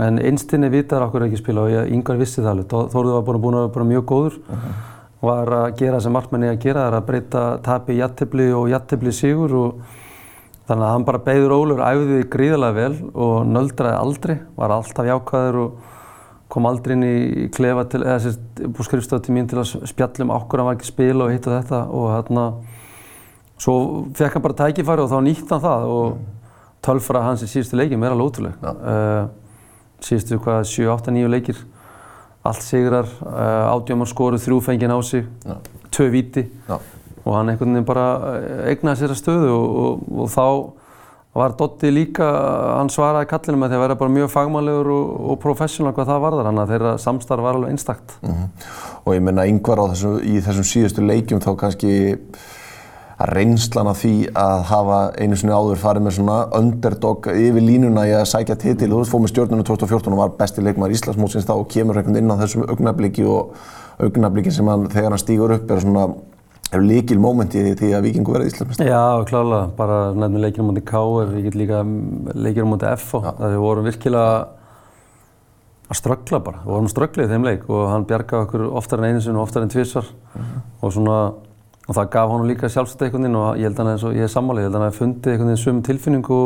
en 0.02 0.23
einstinni 0.23 0.70
vitar 0.73 1.05
á 1.05 1.11
hverju 1.12 1.29
ekki 1.29 1.43
spila 1.43 1.67
og 1.67 1.75
ég, 1.75 1.90
yngvar 1.93 2.23
vissi 2.23 2.40
það 2.40 2.52
alveg, 2.55 2.94
Þórður 2.94 3.19
var 3.19 3.43
búin 3.43 3.61
var 5.22 5.52
að 5.54 5.76
gera 5.78 6.00
sem 6.02 6.14
markmanni 6.14 6.50
að 6.50 6.60
gera, 6.64 6.86
það 6.86 6.90
er 6.90 6.98
að 6.98 7.08
breyta 7.08 7.42
tapi 7.62 7.94
í 7.94 8.00
jattibli 8.00 8.48
og 8.56 8.70
jattibli 8.72 9.14
sigur 9.14 9.54
og 9.58 9.82
þannig 10.66 10.86
að 10.86 10.92
hann 10.92 11.06
bara 11.06 11.22
beður 11.26 11.54
Ólur 11.56 11.82
æfði 11.86 12.19
gríðarlega 12.32 12.76
vel 12.78 12.96
og 13.12 13.34
nöldraði 13.46 13.98
aldrei, 14.00 14.36
var 14.58 14.74
alltaf 14.74 15.08
jákvæður 15.08 15.60
og 15.62 15.88
kom 16.52 16.69
aldrei 16.69 16.96
inn 16.96 17.06
í 17.06 17.48
klefa 17.54 17.86
til, 17.88 18.02
eða 18.04 18.19
sérst, 18.26 18.42
búið 18.60 18.88
skrifstöð 18.88 19.24
til 19.24 19.36
mín 19.36 19.48
til 19.48 19.62
að 19.62 19.86
spjallum 19.88 20.34
okkur 20.34 20.60
hann 20.60 20.69
var 20.69 20.76
ekki 20.76 20.90
spil 20.90 21.24
og 21.24 21.32
hitt 21.32 21.48
og 21.48 21.56
þetta 21.56 21.80
og 21.88 22.08
hérna 22.12 22.46
svo 23.62 23.76
fekk 24.19 24.36
hann 24.36 24.44
bara 24.44 24.58
tækifæri 24.58 25.04
og 25.04 25.12
þá 25.12 25.19
nýtt 25.24 25.54
hann 25.54 25.62
það 25.62 25.86
og 25.94 26.19
tölfra 26.82 27.22
hans 27.28 27.44
í 27.46 27.48
síðustu 27.50 27.78
leikjum 27.78 28.02
er 28.02 28.14
alveg 28.14 28.28
ótrúleg. 28.28 28.66
Uh, 28.82 29.30
síðustu 30.02 30.40
hvað 30.42 30.64
7, 30.66 30.88
8, 30.90 31.14
9 31.14 31.30
leikir 31.30 31.62
allt 32.43 32.62
sigrar, 32.67 33.09
uh, 33.23 33.73
átjámar 33.73 34.11
skoru, 34.11 34.41
þrjú 34.43 34.61
fengið 34.67 34.94
á 34.94 34.99
sig, 35.03 35.27
Já. 35.47 35.56
tvö 35.91 36.11
viti 36.11 36.47
Já. 36.69 36.79
og 37.25 37.35
hann 37.37 37.53
einhvern 37.53 37.77
veginn 37.77 37.87
bara 37.89 38.06
eignaði 38.67 39.03
sér 39.03 39.15
að 39.15 39.21
stöðu 39.21 39.50
og, 39.56 39.77
og, 39.83 40.06
og 40.25 40.33
þá 40.33 40.47
var 41.33 41.55
Dotti 41.56 41.89
líka, 41.89 42.27
hann 42.77 42.91
svaraði 42.93 43.29
kallinu 43.31 43.62
með 43.62 43.73
því 43.73 43.77
að 43.79 43.83
vera 43.87 43.99
bara 44.03 44.12
mjög 44.12 44.33
fagmannlegur 44.35 44.91
og, 44.93 45.12
og 45.33 45.39
professional 45.41 45.94
hvað 45.97 46.11
það 46.11 46.25
varðar, 46.27 46.49
hann 46.50 46.61
að 46.61 46.73
þeirra 46.75 46.91
samstarf 47.00 47.47
var 47.47 47.56
alveg 47.56 47.73
einstakt. 47.73 48.17
Mm 48.21 48.35
-hmm. 48.35 48.67
Og 49.05 49.15
ég 49.17 49.23
menna 49.25 49.47
yngvar 49.49 49.81
á 49.81 49.85
þessu, 49.94 50.12
í 50.21 50.43
þessum 50.44 50.69
síðustu 50.69 51.06
leikjum 51.06 51.41
þá 51.41 51.56
kannski 51.56 51.94
að 53.22 53.30
reynslan 53.36 53.90
af 53.90 54.00
því 54.02 54.14
að 54.38 54.64
hafa 54.70 54.98
einu 55.20 55.38
sinni 55.38 55.54
áður 55.54 55.80
farið 55.82 56.06
með 56.06 56.16
svona 56.16 56.38
underdog 56.58 57.28
yfir 57.30 57.64
línuna 57.64 58.06
í 58.08 58.14
að 58.19 58.26
sækja 58.32 58.58
titil. 58.64 58.90
Þú 58.90 58.98
veist, 59.02 59.12
fóð 59.12 59.24
með 59.24 59.32
stjórnunum 59.32 59.69
2014 59.69 60.16
og 60.16 60.20
var 60.22 60.34
besti 60.40 60.64
leikmar 60.64 60.94
Íslandsmótsins 60.96 61.46
þá 61.48 61.54
og 61.54 61.69
kemur 61.72 62.00
einhvern 62.00 62.19
inn 62.19 62.34
á 62.34 62.40
þessum 62.42 62.66
augnabliki 62.66 63.26
og 63.28 63.54
augnabliki 64.02 64.54
sem 64.54 64.70
hann, 64.70 64.88
þegar 64.90 65.14
hann 65.14 65.22
stýgur 65.22 65.54
upp 65.58 65.70
er 65.70 65.84
svona 65.84 66.08
er 66.72 66.82
líkil 66.86 67.20
móment 67.20 67.54
í 67.54 67.62
því 67.76 67.92
að 67.92 68.08
Vikingu 68.08 68.34
verði 68.34 68.50
Íslandsmestari. 68.52 68.90
Já, 68.90 69.22
klálega. 69.28 69.69
Bara 69.76 70.00
nefnum 70.16 70.42
leikir 70.42 70.64
á 70.64 70.66
móti 70.66 70.84
K.R. 70.88 71.30
Við 71.34 71.46
getum 71.46 71.62
líka 71.62 71.84
leikir 72.32 72.66
á 72.66 72.72
móti 72.72 72.88
F.O. 72.96 73.22
Það 73.28 73.54
við 73.54 73.62
vorum 73.66 73.88
virkilega 73.90 74.34
að 75.92 76.00
ströggla 76.00 76.40
bara. 76.42 76.62
Við 76.64 76.72
vorum 76.72 76.88
að 76.88 76.94
ströggla 76.94 77.26
í 77.26 77.30
þeim 77.30 77.46
leik 77.46 77.69
og 77.69 77.86
hann 77.92 78.06
bjargaði 78.08 78.46
okkur 78.48 78.66
oftar 78.80 79.02
en 79.02 79.10
einu 79.10 79.24
sinu 79.24 79.42
og 79.42 79.46
oftar 79.46 79.66
en 79.66 79.72
tvísvar 79.72 80.08
mm 80.08 80.40
-hmm. 80.40 80.62
og 80.80 80.92
svona 80.96 81.19
og 81.88 81.96
það 81.96 82.12
gaf 82.14 82.31
honum 82.31 82.49
líka 82.50 82.70
sjálfsagt 82.70 83.02
einhvern 83.02 83.26
veginn 83.26 83.40
og 83.40 83.58
ég 83.58 83.67
held 83.67 83.79
að 83.79 83.82
hann, 83.82 83.93
eins 83.96 84.06
og 84.06 84.14
ég 84.14 84.26
er 84.26 84.31
sammálið, 84.31 84.62
ég 84.62 84.70
held 84.70 84.79
að 84.79 84.84
hann 84.87 84.96
fundið 84.99 85.32
einhvern 85.32 85.50
veginn 85.50 85.62
sömu 85.64 85.84
tilfinningu 85.88 86.40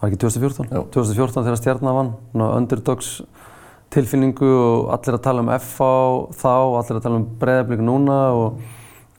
var 0.00 0.10
ekki 0.10 0.20
2014? 0.20 0.68
Já. 0.68 0.80
2014 0.92 1.46
þegar 1.46 1.60
Stjarnar 1.60 1.96
vann, 1.96 2.10
underdogs 2.34 3.10
tilfinningu 3.94 4.48
og 4.50 4.90
allir 4.94 5.16
að 5.16 5.22
tala 5.24 5.44
um 5.44 5.52
FA 5.62 5.92
þá 6.34 6.52
og 6.52 6.76
allir 6.80 6.98
að 6.98 7.06
tala 7.06 7.20
um 7.20 7.28
Breiðablík 7.40 7.84
núna 7.84 8.18
og, 8.34 8.58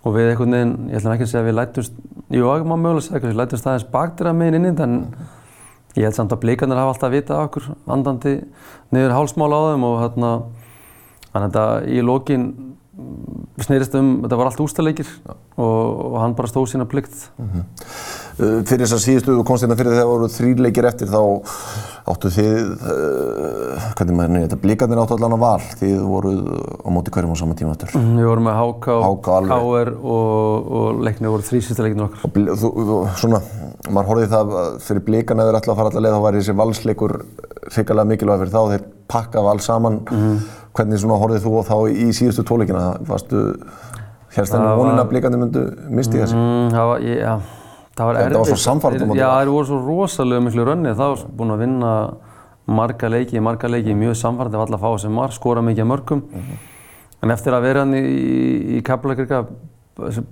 og 0.04 0.16
við 0.18 0.32
einhvern 0.34 0.58
veginn, 0.58 0.76
ég 0.92 1.00
ætlum 1.00 1.16
ekki 1.16 1.26
að 1.26 1.32
segja 1.32 1.44
að 1.44 1.50
við 1.50 1.58
lætumst, 1.60 1.98
jú, 2.36 2.52
ekki 2.52 2.70
maður 2.70 2.84
mögulega 2.84 3.08
segja, 3.08 3.24
við 3.26 3.40
lætumst 3.40 3.70
aðeins 3.70 3.88
baktir 3.96 4.30
að 4.30 4.38
meginn 4.42 4.60
inn 4.60 4.68
í 4.68 4.74
þetta 4.74 4.90
en 4.90 4.98
ég 5.96 6.08
held 6.10 6.18
samt 6.20 6.36
að 6.36 6.42
blíkarnir 6.44 6.82
hafa 6.82 6.94
alltaf 6.94 7.14
vitað 7.14 7.44
okkur, 7.48 7.70
andandi 7.96 8.36
niður 8.94 9.16
hálsmála 9.16 9.62
á 9.64 9.68
þeim 9.72 9.88
og 9.88 9.98
hérna, 10.04 10.32
þannig 11.32 11.60
að 11.62 11.90
í 11.96 12.04
lókin 12.04 12.50
snýrist 13.66 13.96
um, 14.00 14.22
þetta 14.24 14.40
var 14.40 14.50
allt 14.50 14.62
ústaleikir 14.64 15.10
og, 15.28 15.36
og 15.66 16.18
hann 16.22 16.36
bara 16.38 16.52
stóð 16.52 16.70
sína 16.74 16.88
plikt. 16.90 17.30
Mm 17.38 17.50
-hmm. 17.50 17.64
Uh, 18.40 18.62
fyrir 18.68 18.86
þess 18.86 18.96
að 18.98 19.04
síðustu 19.04 19.36
konstina 19.48 19.78
fyrir 19.80 19.96
þegar 19.96 20.10
voru 20.10 20.32
þrý 20.32 20.54
leikir 20.66 20.88
eftir 20.90 21.12
þá 21.12 21.22
áttu 22.06 22.30
þið, 22.30 22.58
uh, 22.86 23.86
hvernig 23.98 24.18
maður 24.18 24.34
nefnir 24.34 24.44
þetta, 24.46 24.60
blíkarnir 24.62 25.02
áttu 25.02 25.16
allan 25.18 25.36
á 25.36 25.40
val, 25.42 25.64
þið 25.80 25.96
voruð 26.06 26.42
á 26.86 26.90
móti 26.94 27.14
hverjum 27.16 27.34
á 27.34 27.38
sama 27.42 27.58
tíma 27.58 27.74
eftir. 27.74 27.96
Mm, 27.98 28.20
við 28.20 28.30
vorum 28.30 28.46
með 28.50 28.60
HK, 28.62 28.98
KR 29.26 29.94
og, 29.96 30.70
og 30.80 31.02
leiknir 31.08 31.34
voru 31.34 31.48
þrý 31.48 31.64
sísta 31.66 31.88
leikinu 31.88 32.06
okkar. 32.06 32.28
Og 32.30 32.62
þú, 32.62 32.72
þú, 32.92 33.00
svona, 33.24 33.42
maður 33.90 34.12
horfið 34.12 34.36
það 34.36 34.54
fyrir 34.86 35.06
blíkarna 35.10 35.48
eða 35.48 35.58
alltaf 35.58 35.74
að 35.74 35.82
fara 35.82 35.94
allar 35.94 36.06
leið 36.06 36.16
þá 36.16 36.24
var 36.28 36.40
þessi 36.40 36.58
valsleikur 36.62 37.18
hrikalega 37.72 38.12
mikilvæg 38.12 38.46
fyrir 38.46 38.54
þá 38.54 38.62
þeir 38.76 38.88
pakka 39.16 39.46
val 39.50 39.60
saman. 39.66 40.02
Mm 40.06 40.24
-hmm. 40.24 40.48
Hvernig 40.76 41.00
svona 41.00 41.20
horfið 41.22 41.46
þú 41.46 41.60
þá 41.66 41.78
í 41.90 42.08
síðustu 42.14 42.44
tóleikina? 42.44 42.88
Varstu, 43.08 43.44
hérst 44.36 44.52
þennan 44.52 44.78
vonin 44.78 45.00
að 45.00 45.10
blíkarnir 45.14 45.40
myndu 45.40 45.70
misti 45.90 46.20
þessi? 46.20 46.36
Mm, 46.36 46.74
það 47.96 48.06
var. 48.06 48.16
Það 48.16 48.22
var 48.22 48.22
erfitt. 48.22 48.36
Það 48.36 48.40
var 48.40 48.52
svo 48.52 48.62
samfartum 48.64 49.10
það. 49.10 49.20
Já, 49.20 49.28
það 49.32 49.52
voru 49.56 49.68
svo 49.70 49.82
rosalega 49.86 50.46
miklu 50.46 50.66
rönnið. 50.68 50.96
Það 50.96 51.14
var 51.14 51.28
búin 51.40 51.54
að 51.56 51.62
vinna 51.66 51.92
marga 52.66 53.10
leiki, 53.10 53.42
marga 53.44 53.70
leiki, 53.70 53.94
mjög 53.98 54.18
samfartum 54.20 54.62
af 54.62 54.68
alla 54.68 54.80
fáið 54.82 54.98
sem 55.06 55.22
var, 55.22 55.34
skora 55.36 55.62
mikið 55.62 55.86
mörgum. 55.86 56.24
Mm 56.26 56.42
-hmm. 56.42 56.58
En 57.24 57.32
eftir 57.32 57.54
að 57.54 57.62
vera 57.62 57.80
hann 57.80 57.94
í, 57.94 58.04
í, 58.78 58.82
Kaplakrika, 58.84 59.46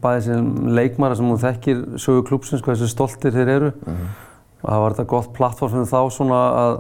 bæðið 0.02 0.22
sem 0.22 0.68
leikmara 0.76 1.16
sem 1.16 1.26
hún 1.26 1.40
þekkir 1.40 1.98
sögu 1.98 2.24
klúpsins, 2.24 2.62
hvað 2.62 2.76
þessu 2.76 2.90
stoltir 2.90 3.32
þeir 3.32 3.48
eru. 3.48 3.72
Mm 3.72 3.94
-hmm. 3.94 4.08
Það 4.62 4.80
var 4.80 4.92
þetta 4.94 5.08
gott 5.08 5.34
plattform 5.34 5.72
fyrir 5.72 5.86
þá 5.86 6.12
svona 6.12 6.42
að, 6.64 6.80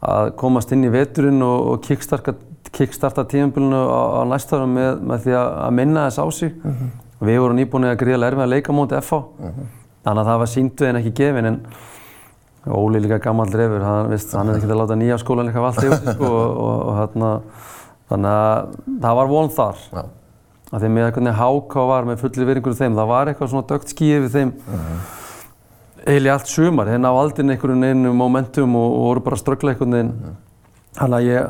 að 0.00 0.30
komast 0.36 0.72
inn 0.72 0.84
í 0.84 0.90
veturinn 0.90 1.42
og, 1.42 1.66
og 1.70 1.80
kickstarta, 1.82 2.34
kickstarta 2.72 3.24
tímanbílunu 3.24 3.76
á, 3.76 4.02
á 4.18 4.22
næstarum 4.24 4.74
með, 4.74 5.00
með 5.00 5.18
því 5.24 5.32
að 5.32 5.70
minna 5.70 6.06
þess 6.06 6.18
á 6.18 6.26
sig. 6.30 6.52
Mm 6.64 6.70
-hmm. 6.70 6.90
Við 7.20 7.38
vorum 7.40 7.56
nýbúinni 7.56 7.90
að 7.90 7.98
gríða 7.98 8.26
erfið 8.26 8.42
að 8.42 8.48
leika 8.48 8.72
móti 8.72 9.00
FH. 9.00 9.22
Þannig 10.02 10.22
að 10.22 10.30
það 10.30 10.38
var 10.42 10.50
síndu 10.50 10.86
en 10.88 10.98
ekki 10.98 11.14
gefin 11.22 11.48
en 11.50 11.58
Óli 12.62 13.00
líka 13.02 13.18
gammal 13.18 13.50
drefur, 13.50 13.82
hann 13.82 14.10
veist, 14.12 14.34
hann 14.38 14.46
hefði 14.46 14.60
ekkert 14.60 14.72
að 14.72 14.78
láta 14.78 14.96
nýja 14.98 15.16
skólan 15.18 15.48
eitthvað 15.50 15.64
allt 15.66 15.80
yfir 15.82 15.96
sig 15.98 16.14
sko 16.14 16.28
og, 16.28 16.60
og, 16.62 16.82
og 16.86 16.92
hérna, 17.00 17.30
þannig 18.12 18.36
að 18.38 18.76
það 19.02 19.16
var 19.18 19.30
von 19.32 19.50
þar. 19.56 19.80
Já. 19.90 20.04
Því 20.72 20.90
með 20.94 21.08
hvernig 21.16 21.34
Háká 21.36 21.86
var 21.90 22.06
með 22.06 22.22
fullir 22.22 22.48
viðringur 22.48 22.76
þeim, 22.78 22.94
það 23.00 23.10
var 23.10 23.30
eitthvað 23.32 23.50
svona 23.50 23.66
dögt 23.72 23.90
skíð 23.92 24.22
við 24.22 24.36
þeim 24.36 24.52
uh 24.52 24.76
-huh. 24.78 25.02
heil 26.06 26.22
í 26.22 26.32
allt 26.32 26.52
sumar, 26.54 26.92
þeir 26.92 27.02
ná 27.02 27.10
aldrei 27.10 27.44
einhverjum 27.48 27.82
einu 27.82 28.14
momentum 28.14 28.78
og, 28.78 28.88
og 28.92 29.04
voru 29.08 29.24
bara 29.26 29.36
að 29.36 29.42
ströggla 29.42 29.74
einhvern 29.74 29.98
veginn. 29.98 30.14
Uh 30.14 30.30
-huh. 30.30 30.38
Þannig 31.00 31.18
að 31.18 31.28
ég, 31.32 31.46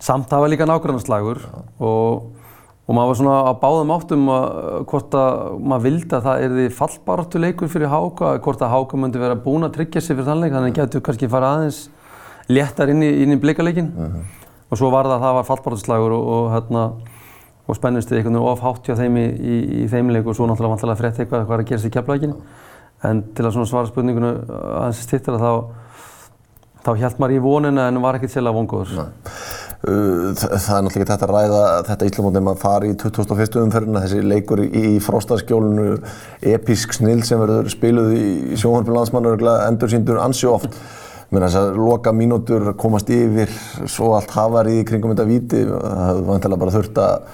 samt 0.00 0.28
það 0.28 0.40
var 0.40 0.48
líka 0.48 0.66
nákvæmnaslagur 0.66 1.38
og 1.78 2.22
og 2.82 2.96
maður 2.96 3.10
var 3.12 3.18
svona 3.20 3.36
á 3.46 3.52
báðum 3.62 3.92
áttum 3.94 4.28
að, 4.32 4.46
hvort 4.90 5.14
að 5.14 5.40
maður 5.62 5.84
vildi 5.86 6.16
að 6.16 6.24
það 6.26 6.44
erði 6.46 6.64
fallbaráttu 6.74 7.42
leikur 7.42 7.70
fyrir 7.70 7.92
Háka, 7.92 8.32
hvort 8.42 8.64
að 8.64 8.72
Háka 8.74 8.98
myndi 8.98 9.22
vera 9.22 9.38
búin 9.38 9.66
að 9.68 9.76
tryggja 9.76 10.02
sig 10.02 10.16
fyrir 10.16 10.26
þann 10.26 10.42
leik, 10.42 10.54
þannig 10.56 10.72
að 10.72 10.80
það 10.80 10.80
getur 10.80 11.04
kannski 11.06 11.30
fara 11.30 11.52
aðeins 11.56 11.80
léttar 12.50 12.90
inn 12.90 13.04
í, 13.06 13.10
í 13.22 13.38
blikaleikin 13.38 13.92
uh 13.94 14.08
-huh. 14.08 14.26
og 14.68 14.80
svo 14.80 14.90
var 14.90 15.06
það 15.06 15.16
að 15.16 15.24
það 15.26 15.38
var 15.38 15.48
fallbaráttuslagur 15.50 16.16
og, 16.16 16.28
og, 16.34 16.50
hérna, 16.56 16.84
og 17.68 17.78
spennustið 17.78 18.18
einhvern 18.18 18.34
veginn 18.34 18.50
of 18.50 18.66
hátt 18.66 18.90
hjá 18.90 18.96
þeim 18.98 19.16
í, 19.16 19.26
í, 19.30 19.56
í 19.84 19.88
þeim 19.88 20.10
leik 20.10 20.26
og 20.26 20.36
svo 20.36 20.50
náttúrulega 20.50 20.74
vantilega 20.74 20.98
frétt 20.98 21.22
eitthvað 21.22 21.46
hvað 21.46 21.58
er 21.58 21.64
að 21.64 21.70
gerast 21.70 21.86
í 21.86 21.94
keflaugin. 21.94 22.34
En 23.02 23.22
til 23.34 23.46
að 23.46 23.64
svara 23.66 23.86
spurningunu 23.86 24.32
aðeins 24.50 25.02
stittir 25.02 25.34
að 25.34 25.42
þá, 25.42 25.52
þá 26.82 26.90
held 26.98 27.18
maður 27.18 27.36
í 27.36 27.42
vonina 27.42 27.88
en 27.88 28.02
var 28.02 28.18
ekkert 28.18 28.34
sérlega 28.34 28.58
vongóður. 28.58 29.06
Uh, 29.82 30.30
Það 30.38 30.76
er 30.76 30.84
náttúrulega 30.86 31.02
ekki 31.02 31.10
þetta 31.10 31.26
að 31.26 31.30
ræða 31.34 31.62
þetta 31.88 32.06
Íslamót 32.06 32.34
nema 32.36 32.52
að 32.54 32.60
fara 32.62 32.86
í 32.86 32.92
2001. 33.02 33.56
umferðina, 33.64 34.02
þessi 34.04 34.20
leikur 34.22 34.60
í 34.62 34.82
frostaskjólinu, 35.02 35.96
episk 36.52 36.94
snill 36.94 37.24
sem 37.26 37.40
verður 37.42 37.70
spiluð 37.72 38.12
í 38.14 38.26
sjónvarpinu 38.60 38.94
landsmannu 38.94 39.32
endur 39.66 39.90
síndur 39.90 40.20
ansi 40.22 40.46
oft. 40.46 40.76
Menn 41.32 41.46
þess 41.48 41.58
að 41.58 41.80
loka 41.80 42.12
mínútur, 42.14 42.68
komast 42.78 43.10
yfir, 43.10 43.50
svo 43.90 44.12
allt 44.14 44.30
hafar 44.36 44.70
í 44.70 44.84
kringum 44.86 45.16
þetta 45.16 45.26
víti, 45.26 45.64
það 45.64 46.04
hefði 46.04 46.22
vantilega 46.28 46.62
bara 46.62 46.76
þurft 46.76 47.02
að, 47.02 47.26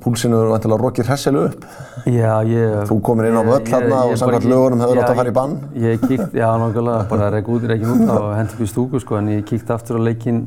púlsinu 0.00 0.38
verður 0.38 0.54
vantilega 0.54 0.80
rokið 0.86 1.12
hressilega 1.12 1.50
upp. 1.50 1.68
Já, 2.06 2.32
ég... 2.48 2.78
Þú 2.88 2.98
komir 3.10 3.28
inn 3.28 3.36
á 3.36 3.44
völl 3.50 3.60
þarna 3.68 4.00
og 4.06 4.16
samkvæmt 4.22 4.48
lögunum 4.48 4.86
hefur 4.86 5.02
átt 5.02 5.12
að 5.12 5.20
fara 5.20 5.34
í 5.34 5.36
bann. 5.42 5.60
Ég 5.76 6.00
kíkt, 6.06 6.32
já 6.40 6.48
nákvæmlega, 6.62 7.04
bara 7.12 7.30
reik 7.36 7.52
út, 7.52 7.68
út 7.68 8.56
í 8.56 8.70
stúku 8.70 9.02
sko, 9.02 9.20
en 9.20 9.34
ég 9.34 9.44
kíkt 9.50 9.76
aftur 9.76 10.00
á 10.00 10.08
leikinn 10.08 10.44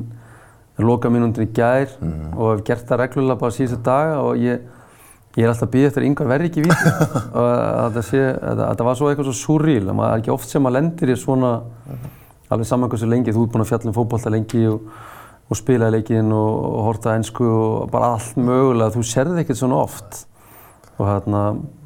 loka 0.82 1.10
mínútur 1.12 1.44
í 1.44 1.50
gær 1.54 1.86
mm. 2.00 2.32
og 2.34 2.50
hef 2.54 2.64
gert 2.66 2.88
það 2.88 3.00
reglulega 3.04 3.38
bara 3.38 3.54
síðustu 3.54 3.78
daga 3.86 4.18
og 4.24 4.40
ég, 4.42 4.64
ég 5.38 5.46
er 5.46 5.52
alltaf 5.52 5.70
býð 5.70 5.88
eftir 5.90 6.06
yngvar 6.08 6.30
verri 6.32 6.50
ekki 6.50 6.64
víti 6.66 6.92
og 7.38 7.46
að 7.46 7.98
það 8.00 8.06
sé, 8.08 8.22
að 8.34 8.62
það 8.64 8.84
var 8.88 8.98
svo 8.98 9.10
eitthvað 9.10 9.30
svo 9.30 9.36
surreal, 9.38 9.86
að 9.86 9.98
maður 10.00 10.16
er 10.16 10.22
ekki 10.24 10.34
oft 10.34 10.50
sem 10.50 10.66
maður 10.66 10.78
lendir 10.80 11.14
í 11.14 11.18
svona, 11.20 11.52
alveg 12.50 12.70
saman 12.70 12.90
hversu 12.90 13.10
lengi, 13.10 13.34
þú 13.34 13.46
ert 13.46 13.54
búinn 13.54 13.66
að 13.66 13.70
fjalla 13.70 13.92
um 13.92 13.98
fókbólta 14.00 14.34
lengi 14.34 14.64
og, 14.72 14.92
og 15.46 15.60
spilaði 15.60 16.00
leikinn 16.00 16.34
og, 16.34 16.52
og 16.70 16.86
horta 16.88 17.14
einsku 17.14 17.46
og 17.46 17.90
bara 17.94 18.14
allt 18.16 18.38
mögulega, 18.40 18.96
þú 18.96 19.06
serði 19.06 19.44
ekkert 19.44 19.62
svona 19.62 19.82
oft 19.84 20.24
og 20.94 21.08
hérna, 21.08 21.40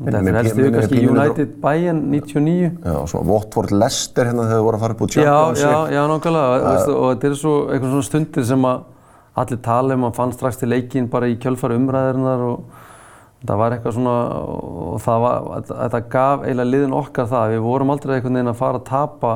þetta 0.05 0.21
er 0.21 0.37
helst 0.37 0.59
yfir 0.59 0.75
kannski 0.75 1.03
United 1.09 1.53
Bayern 1.63 2.01
99. 2.13 2.57
Já, 2.85 2.93
og 2.93 3.07
svona 3.09 3.31
Watford 3.31 3.71
Leicester 3.73 4.29
hérna 4.29 4.45
þegar 4.45 4.59
þau 4.59 4.67
voru 4.67 4.79
að 4.79 4.83
fara 4.85 4.97
upp 4.97 5.05
úr 5.05 5.13
Champions 5.15 5.63
League. 5.63 5.79
Já, 5.79 5.95
já, 5.97 6.01
nákvæmlega, 6.11 6.59
uh, 6.59 6.91
og 6.93 7.07
þetta 7.15 7.29
er 7.29 7.37
svo 7.41 7.53
eitthvað 7.69 7.95
svona 7.95 8.09
stundir 8.09 8.49
sem 8.51 8.67
að 8.69 8.83
allir 9.39 9.61
tala 9.65 9.97
um, 9.97 10.03
mann 10.05 10.17
fann 10.17 10.35
strax 10.35 10.61
til 10.61 10.69
leikinn 10.69 11.09
bara 11.09 11.31
í 11.31 11.39
kjölfari 11.41 11.79
umræðirinnar 11.79 12.45
og 12.51 12.85
það 13.47 13.61
var 13.63 13.77
eitthvað 13.77 13.95
svona, 13.97 14.17
og 14.43 14.99
það 15.05 15.25
var, 15.25 15.47
þetta 15.71 16.01
gaf 16.13 16.45
eiginlega 16.45 16.73
liðin 16.73 16.97
okkar 16.99 17.31
það, 17.31 17.53
við 17.55 17.63
vorum 17.65 17.93
aldrei 17.95 18.17
einhvern 18.17 18.39
veginn 18.41 18.53
að 18.53 18.59
fara 18.59 18.81
að 18.81 18.89
tapa, 18.91 19.31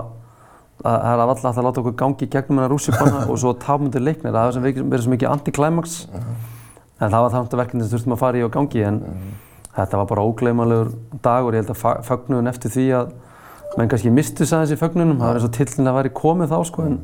það 0.83 1.07
er 1.13 1.23
alltaf 1.25 1.53
að 1.53 1.69
láta 1.69 1.81
okkur 1.85 1.95
gangi 2.03 2.29
gegnum 2.29 2.59
hennar 2.59 2.75
rússipanna 2.75 3.23
og 3.31 3.41
svo 3.41 3.55
tapa 3.63 3.87
undir 3.87 4.05
leiknir, 4.05 4.35
það 4.35 4.51
hefur 4.51 4.91
verið 4.91 5.07
svo 5.07 5.15
mikið 5.15 5.31
anti-climax, 5.37 5.97
en 6.13 7.07
það 7.07 7.17
var 7.17 7.33
það 7.37 7.57
verkefni 7.63 7.87
sem 7.87 7.95
þurftum 7.95 8.17
að 8.19 8.23
fara 8.25 8.43
í 8.43 8.45
og 8.49 8.53
gangi, 8.59 8.85
en 8.91 9.01
þetta 9.77 10.01
var 10.01 10.09
bara 10.11 10.25
ógleymanlegur 10.29 10.93
dagur, 11.25 11.57
ég 11.57 11.65
held 11.65 11.75
að 11.75 12.03
fögnuðun 12.09 12.51
eftir 12.53 12.73
því 12.75 12.87
að 12.99 13.13
menn 13.79 13.89
kannski 13.89 14.13
mistu 14.13 14.45
þess 14.45 14.57
aðeins 14.57 14.75
í 14.75 14.81
fögnunum, 14.81 15.19
það 15.21 15.31
var 15.31 15.39
eins 15.39 15.49
og 15.49 15.55
tillin 15.57 15.91
að 15.91 15.99
væri 15.99 16.13
komið 16.19 16.53
þá 16.53 16.59
sko, 16.69 16.85
en 16.91 16.99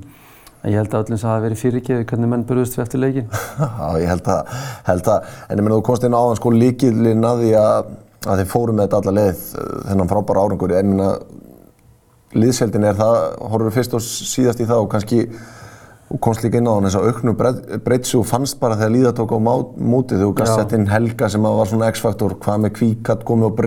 ég 0.69 0.77
held 0.77 0.93
að 0.93 1.05
öllum 1.07 1.23
það 1.23 1.33
hafi 1.33 1.45
verið 1.47 1.63
fyrirgeði 1.63 2.09
hvernig 2.11 2.33
menn 2.33 2.45
burðust 2.49 2.77
við 2.77 2.85
eftir 2.85 3.03
leikin. 3.03 3.31
Já, 3.81 3.89
ég 4.03 4.13
held 4.13 4.31
að, 4.35 4.55
held 4.91 5.11
að, 5.15 5.35
en 5.47 5.57
ég 5.57 5.65
menna 5.65 5.79
þú 5.79 5.87
komst 5.89 6.05
inn 6.05 6.19
á 6.19 6.21
þann 6.21 6.41
sko 6.41 6.53
líkilinn 6.57 7.29
að 7.29 7.45
því 7.45 7.53
að, 7.63 7.93
að 8.27 8.43
þið 8.43 8.51
fórum 8.53 8.79
með 8.79 8.89
þetta 8.89 9.01
alla 9.01 9.17
leið 9.21 9.45
þennan 9.89 10.13
frábæra 10.13 10.45
árangur, 10.45 10.75
en 10.77 10.91
minna 10.93 11.13
liðseldin 12.37 12.85
er 12.85 12.99
það, 12.99 13.17
horfum 13.41 13.71
við 13.71 13.79
fyrst 13.79 13.97
og 13.97 14.05
síðast 14.05 14.61
í 14.61 14.69
það 14.69 14.83
og 14.85 14.91
kannski 14.93 15.23
og 16.09 16.21
komst 16.25 16.45
líka 16.45 16.61
inn 16.61 16.69
á 16.69 16.75
þess 16.87 16.97
að 16.99 17.09
auknu 17.11 17.35
breytsu 17.85 18.23
og 18.23 18.29
fannst 18.29 18.61
bara 18.61 18.79
þegar 18.81 18.95
líða 18.95 19.17
tók 19.19 19.35
á 19.37 19.39
mótið 19.39 20.17
þegar 20.17 20.31
þú 20.31 20.39
gæst 20.41 20.55
sett 20.57 20.73
inn 20.79 20.89
Helga 20.89 21.29
sem 21.29 21.45
var 21.45 21.69
svona 21.69 21.91
X-faktor, 21.93 22.39
hvað 22.41 22.65
með 22.65 22.73
kvíkat 22.79 23.27
komið 23.29 23.51
og 23.51 23.61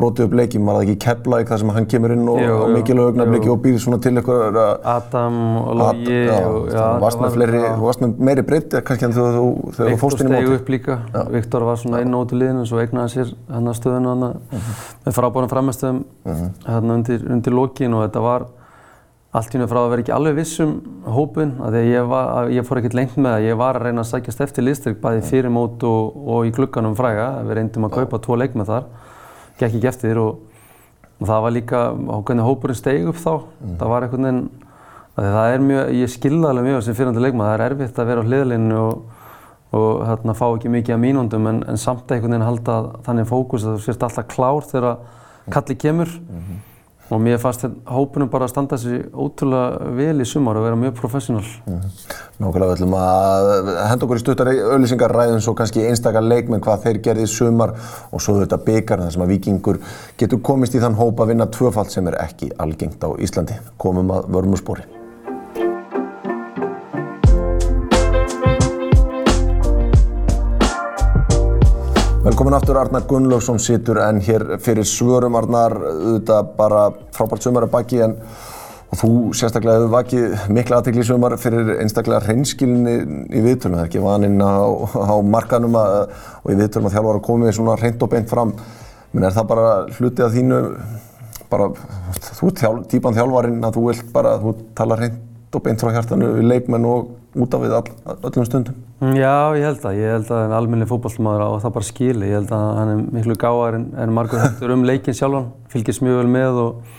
brotið 0.00 0.24
upp 0.24 0.34
leikinn, 0.38 0.62
var 0.64 0.78
það 0.78 0.84
ekki 0.86 1.00
Keflæk 1.04 1.50
þar 1.50 1.60
sem 1.60 1.72
hann 1.74 1.86
kemur 1.90 2.12
inn 2.14 2.28
og 2.30 2.38
á 2.40 2.64
mikilvæg 2.72 3.10
augnabliki 3.10 3.50
og 3.52 3.58
býðir 3.64 3.82
svona 3.84 3.98
til 4.00 4.14
eitthvað 4.16 4.58
Adam 4.88 5.40
og 5.60 5.74
Logi 5.76 6.20
Þú 6.30 7.82
varst 7.84 8.00
með 8.04 8.22
meiri 8.30 8.44
breytti 8.46 8.80
kannski 8.86 9.08
en 9.08 9.16
þegar 9.18 9.36
þú 9.36 9.98
fórst 10.00 10.22
inn 10.24 10.30
í 10.30 10.38
mótið. 10.38 10.46
Viktor 10.46 10.46
stegi 10.46 10.54
upp 10.56 10.72
líka, 10.72 10.96
Viktor 11.34 11.66
var 11.68 11.82
svona 11.82 12.00
inn 12.06 12.16
út 12.16 12.32
í 12.32 12.38
liðinu 12.40 12.64
og 12.64 12.70
svo 12.70 12.80
eignaði 12.80 13.12
sér 13.18 13.34
hann 13.50 13.68
að 13.68 13.76
stöðinu 13.82 14.14
hann 14.14 14.24
með 15.04 15.18
frábærum 15.18 15.52
framestöðum 15.52 16.00
hérna 16.70 16.96
undir 17.02 17.58
lokin 17.58 17.98
og 17.98 18.06
þetta 18.06 18.24
var 18.24 18.48
allt 19.30 19.52
í 19.52 19.58
hennu 19.58 19.68
frá 19.70 19.78
að 19.84 19.92
vera 19.92 20.02
ekki 20.02 20.14
alveg 20.14 20.38
vissum 20.40 20.70
hópun, 21.06 21.52
að 21.62 21.76
ég, 21.86 22.06
var, 22.10 22.30
að 22.40 22.48
ég 22.56 22.66
fór 22.66 22.80
ekkert 22.80 22.96
lengt 22.98 23.18
með 23.18 23.36
það, 23.36 23.44
ég 23.46 23.58
var 23.60 23.76
að 23.78 23.84
reyna 23.86 24.02
að 24.02 24.08
sækjast 24.08 24.40
eftir 24.46 24.64
liðstyrk 24.66 24.96
bæði 25.02 25.20
fyrir 25.28 25.52
mót 25.54 25.84
og, 25.86 26.16
og 26.34 26.48
í 26.48 26.54
glugganum 26.56 26.96
fræga, 26.98 27.28
við 27.46 27.60
reyndum 27.60 27.86
að 27.86 27.94
kaupa 28.00 28.18
tvo 28.24 28.38
leikmenn 28.40 28.66
þar, 28.66 28.88
gekk 29.60 29.76
ekki 29.78 29.90
eftir 29.92 30.18
og, 30.18 30.40
og 31.20 31.30
það 31.30 31.44
var 31.44 31.54
líka 31.54 31.82
hvernig 32.00 32.48
hópurinn 32.48 32.80
steig 32.80 33.06
upp 33.12 33.20
þá, 33.22 33.30
mm. 33.38 33.76
það 33.78 33.92
var 33.92 34.06
einhvern 34.06 34.26
veginn, 34.26 34.42
það 35.20 35.52
er 35.52 35.64
mjög, 35.68 35.92
ég 36.00 36.12
skilða 36.16 36.50
alveg 36.50 36.66
mjög 36.66 36.82
sem 36.86 36.98
fyrirhandi 36.98 37.22
leikmann, 37.22 37.46
það 37.52 37.54
er 37.54 37.64
erfitt 37.68 38.00
að 38.02 38.10
vera 38.10 38.24
á 38.24 38.26
hliðalinu 38.26 38.80
og, 38.80 39.20
og 39.78 40.02
hérna 40.08 40.34
fá 40.34 40.48
ekki 40.48 40.74
mikið 40.74 40.96
af 40.96 41.02
mínúndum 41.04 41.46
en, 41.52 41.62
en 41.70 41.78
samt 41.78 42.10
einhvern 42.10 42.34
veginn 42.34 42.48
halda 42.48 42.80
þannig 43.06 43.30
fókus 43.30 43.68
að 43.68 43.78
þú 43.78 43.84
sést 43.84 44.02
alltaf 44.08 44.26
klár 44.32 44.66
þegar 44.66 44.98
kalli 45.54 45.76
kemur. 45.78 46.10
Mm 46.18 46.42
-hmm. 46.42 46.58
Og 47.10 47.18
mér 47.18 47.40
fannst 47.42 47.64
hópunum 47.90 48.28
bara 48.30 48.46
að 48.46 48.52
standa 48.52 48.76
þessi 48.78 49.00
ótrúlega 49.10 49.88
vel 49.96 50.22
í 50.22 50.26
sumar 50.28 50.60
og 50.60 50.66
vera 50.68 50.78
mjög 50.78 50.94
professional. 51.00 51.42
Mm 51.66 51.80
-hmm. 51.80 52.20
Nákvæmlega, 52.38 52.74
ætlum 52.74 52.94
að 52.94 53.88
henda 53.88 54.06
okkur 54.06 54.16
í 54.16 54.20
stuttari 54.20 54.60
auðlýsingar 54.60 55.12
ræðum 55.16 55.40
svo 55.40 55.54
kannski 55.54 55.86
einstakar 55.88 56.22
leikmenn 56.22 56.60
hvað 56.60 56.82
þeir 56.84 57.02
gerði 57.02 57.22
í 57.22 57.26
sumar 57.26 57.74
og 58.12 58.20
svo 58.20 58.38
þetta 58.40 58.64
byggar 58.64 59.00
þar 59.00 59.12
sem 59.12 59.22
að 59.22 59.28
vikingur 59.28 59.80
getur 60.18 60.38
komist 60.38 60.74
í 60.74 60.80
þann 60.80 60.94
hóp 60.94 61.20
að 61.20 61.26
vinna 61.26 61.46
tvöfald 61.46 61.90
sem 61.90 62.06
er 62.06 62.14
ekki 62.14 62.50
algengt 62.58 63.04
á 63.04 63.10
Íslandi. 63.18 63.54
Komum 63.76 64.10
að 64.10 64.24
vörmurspori. 64.28 64.99
Velkomin 72.30 72.54
aftur 72.54 72.76
Arnar 72.78 73.02
Gunnlaugsson 73.10 73.58
situr 73.58 73.98
en 74.04 74.20
hér 74.22 74.44
fyrir 74.62 74.86
svörum 74.86 75.34
Arnar, 75.34 75.72
auðvitað 75.74 76.50
bara 76.54 76.82
frábært 77.16 77.42
sumar 77.42 77.64
að 77.66 77.72
baki 77.72 77.98
en 78.04 78.12
þú 79.00 79.08
sérstaklega 79.34 79.80
hefur 79.80 79.90
vakið 79.96 80.44
mikla 80.54 80.78
aðtekli 80.78 81.06
sumar 81.08 81.34
fyrir 81.42 81.72
einstaklega 81.82 82.20
hreinskilinni 82.28 82.94
í 83.34 83.42
viðtölum, 83.42 83.80
það 83.80 83.82
er 83.82 83.88
ekki 83.88 84.02
vaninn 84.04 84.38
á, 84.38 84.62
á 84.62 85.14
markanum 85.26 85.74
að, 85.80 85.96
og 86.44 86.54
í 86.54 86.58
viðtölum 86.60 86.86
að 86.86 86.94
þjálfara 86.94 87.24
komið 87.26 87.52
svona 87.58 87.74
hreint 87.80 88.06
og 88.06 88.12
beint 88.14 88.30
fram, 88.30 88.54
menn 89.10 89.26
er 89.26 89.34
það 89.34 89.50
bara 89.50 89.72
hluti 89.96 90.26
af 90.28 90.36
þínu, 90.36 90.60
bara 91.50 91.66
þú 92.28 92.52
er 92.52 92.80
típan 92.94 93.18
þjálfarinn 93.18 93.66
að 93.66 93.80
þú 93.80 93.88
vilt 93.88 94.14
bara, 94.14 94.36
þú 94.38 94.54
tala 94.78 95.00
hreint 95.02 95.18
og 95.56 95.64
beint 95.64 95.82
frá 95.82 95.90
hjartanu 95.94 96.28
við 96.36 96.46
leikmenn 96.46 96.86
og 96.86 97.10
út 97.40 97.54
af 97.54 97.62
við 97.62 97.74
all, 97.74 97.90
öllum 98.26 98.46
stundum? 98.46 98.78
Já, 99.00 99.56
ég 99.56 99.64
held 99.64 99.78
það. 99.82 99.98
Ég 99.98 100.14
held 100.14 100.30
að 100.34 100.42
en 100.44 100.54
almenni 100.54 100.86
fótballmáður 100.88 101.44
á 101.46 101.50
það 101.64 101.74
bara 101.76 101.88
skili. 101.88 102.30
Ég 102.30 102.36
held 102.40 102.50
að 102.54 102.64
hann 102.78 102.92
er 102.92 103.04
miklu 103.16 103.36
gáðar 103.40 103.78
en, 103.78 103.86
en 104.02 104.14
margur 104.14 104.42
hættur 104.42 104.74
um 104.74 104.84
leikinn 104.86 105.16
sjálfan, 105.16 105.48
fylgist 105.72 106.04
mjög 106.04 106.20
vel 106.20 106.32
með 106.34 106.60
og, 106.64 106.98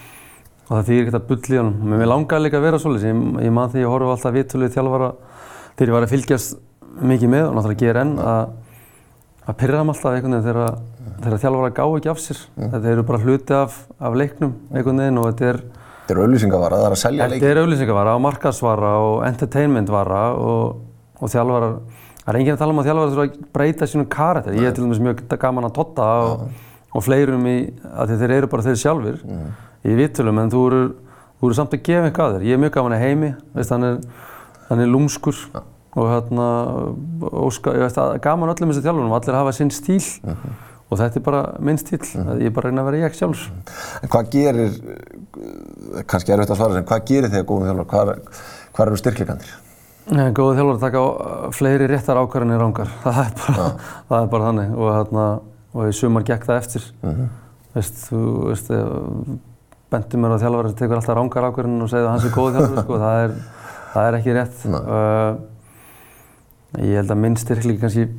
og 0.67 0.71
það 0.71 0.87
þýðir 0.89 1.03
ekkert 1.03 1.19
að 1.19 1.27
bull 1.29 1.55
í 1.55 1.59
honum. 1.61 1.93
Mér 1.93 2.11
langar 2.11 2.43
líka 2.43 2.59
að 2.59 2.67
vera 2.67 2.81
svolítið. 2.81 3.11
Ég, 3.11 3.21
ég 3.45 3.55
man 3.55 3.71
því 3.71 3.81
að 3.81 3.85
ég 3.85 3.93
horfa 3.93 4.15
alltaf 4.15 4.35
viðtöluð 4.37 4.73
þjálfara 4.77 5.11
þegar 5.75 5.91
ég 5.91 5.97
var 5.97 6.07
að 6.07 6.15
fylgjast 6.15 6.57
mikið 7.11 7.31
með 7.35 7.45
og 7.47 7.53
náttúrulega 7.57 7.85
gera 7.85 8.05
enn 8.05 8.15
að, 8.19 8.41
að 9.45 9.59
pyrra 9.61 9.83
hann 9.83 9.93
alltaf 9.93 10.15
einhvern 10.15 10.39
veginn 10.39 10.65
þegar 11.21 11.43
þjálfara 11.45 11.75
gá 11.77 11.83
ekki 11.85 12.11
af 12.11 12.23
sér. 12.23 12.41
Þetta 12.57 12.95
eru 12.95 13.05
bara 13.07 13.21
hluti 13.21 13.55
af, 13.55 13.77
af 14.01 14.17
leiknum 14.17 14.57
einhvern 14.73 15.03
veginn 15.03 15.21
og 15.21 15.29
þetta 15.29 15.51
er 15.51 15.61
Þetta 16.11 16.19
er 16.19 16.27
auðlýsingavara, 16.27 16.77
það 16.77 16.85
er 16.85 16.93
að 16.93 16.99
selja 16.99 17.25
leikinn. 17.29 17.41
Þetta 17.41 17.51
er 17.51 17.59
auðlýsingavara 17.61 18.13
og 18.17 18.21
markasvara 18.25 18.91
og 18.99 19.13
entertainmentvara 19.29 20.21
og, 20.35 20.81
og 21.21 21.31
þjálfarar. 21.31 21.75
Það 22.21 22.31
er 22.33 22.39
enginn 22.39 22.55
að 22.57 22.61
tala 22.61 22.73
um 22.73 22.81
að 22.81 22.89
þjálfarar 22.89 23.13
þurfa 23.13 23.27
að 23.27 23.45
breyta 23.55 23.87
sínum 23.87 24.07
karakter. 24.11 24.57
Ég 24.59 24.67
er 24.67 24.75
til 24.75 24.83
dæmis 24.83 24.99
mjög 25.05 25.21
gaman 25.39 25.67
að 25.69 25.75
totta 25.77 26.07
og, 26.25 26.43
og 26.91 27.05
fleirum 27.05 27.47
í 27.47 27.55
að 27.95 28.15
þeir 28.19 28.33
eru 28.41 28.49
bara 28.51 28.65
þeir 28.65 28.81
sjálfur 28.81 29.21
mm. 29.23 29.45
í 29.87 29.95
vittulum 30.01 30.41
en 30.43 30.51
þú 30.51 30.63
eru, 30.67 30.81
þú 31.39 31.49
eru 31.49 31.59
samt 31.61 31.77
að 31.77 31.83
gefa 31.87 32.09
eitthvað 32.09 32.27
að 32.27 32.35
þér. 32.35 32.47
Ég 32.49 32.57
er 32.57 32.63
mjög 32.65 32.73
gaman 32.75 32.97
að 32.97 33.05
heimi, 33.05 33.31
veist, 33.55 33.71
hann, 33.71 33.87
er, 33.87 34.27
hann 34.67 34.83
er 34.83 34.91
lúmskur 34.91 35.39
ja. 35.47 35.63
og 35.95 36.11
hérna, 36.11 36.49
óska, 37.45 37.77
ég 37.77 37.87
veist 37.87 38.01
að 38.03 38.17
gaman 38.27 38.51
öllum 38.51 38.75
þessi 38.75 38.83
þjálfurum, 38.83 39.15
allir 39.15 39.39
hafa 39.39 39.55
sinn 39.55 39.71
stíl. 39.71 40.03
Mm 40.25 40.35
-hmm. 40.35 40.59
Og 40.91 40.99
þetta 40.99 41.21
er 41.21 41.23
bara 41.23 41.41
minn 41.63 41.77
stíl, 41.79 42.01
mm. 42.03 42.31
ég 42.43 42.49
er 42.49 42.55
bara 42.55 42.67
að 42.67 42.73
reyna 42.73 42.83
að 42.83 42.87
vera 42.89 42.97
ég 43.05 43.13
sjálfs. 43.15 43.45
En 44.03 44.11
hvað 44.11 44.31
gerir, 44.33 44.73
kannski 46.11 46.33
erfitt 46.35 46.51
að 46.51 46.59
svara 46.59 46.75
sem, 46.75 46.87
hvað 46.89 47.05
gerir 47.07 47.31
þig 47.31 47.39
að 47.39 47.47
góðum 47.47 47.69
þjálfur? 47.69 47.87
Hvað, 47.93 48.11
hvað 48.75 48.89
eru 48.89 48.99
styrkleikandir? 48.99 49.53
Góðu 50.35 50.57
þjálfur 50.57 50.75
að 50.75 50.83
taka 50.83 51.03
fleiri 51.55 51.87
réttar 51.87 52.19
ákvarðanir 52.19 52.59
rángar. 52.59 52.91
Það 53.05 53.21
er 53.23 53.33
bara, 53.39 53.55
ja. 53.55 53.95
það 54.09 54.25
er 54.25 54.29
bara 54.35 54.49
þannig. 54.49 54.75
Og, 54.75 54.91
hérna, 54.97 55.25
og 55.71 55.87
í 55.87 55.95
sumar 55.95 56.27
gekk 56.27 56.47
það 56.49 56.59
eftir. 56.59 56.91
Mm 56.99 57.15
-hmm. 57.15 57.33
Veist, 57.71 58.05
þú 58.09 58.21
veist, 58.49 58.71
bendur 59.91 60.19
mér 60.19 60.35
á 60.35 60.41
þjálfur 60.43 60.71
sem 60.73 60.79
tekur 60.81 60.99
alltaf 60.99 61.15
rángar 61.21 61.47
ákvarðanir 61.47 61.85
og 61.87 61.91
segir 61.93 62.07
að 62.09 62.11
hans 62.11 62.25
er 62.27 62.35
góðu 62.35 62.55
þjálfur. 62.57 62.83
sko. 62.83 62.99
það, 63.05 63.23
er, 63.23 63.31
það 63.93 64.07
er 64.09 64.19
ekki 64.19 64.35
rétt. 64.35 64.57
Uh, 64.75 65.31
ég 66.83 66.99
held 66.99 67.15
að 67.15 67.21
minn 67.23 67.37
styrkleik 67.39 67.79
kannski, 67.79 68.09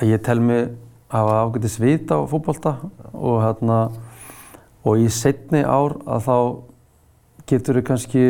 að 0.00 0.16
ég 0.16 0.26
tel 0.26 0.40
mig 0.40 0.72
hafa 1.12 1.38
ágætið 1.44 1.74
svit 1.74 2.12
á 2.12 2.18
fótbolta 2.28 2.76
og 3.12 3.42
hérna 3.44 3.78
og 4.82 4.98
í 4.98 5.08
setni 5.12 5.62
ár 5.62 5.98
að 6.08 6.26
þá 6.26 6.36
getur 7.52 7.78
þau 7.78 7.86
kannski 7.90 8.26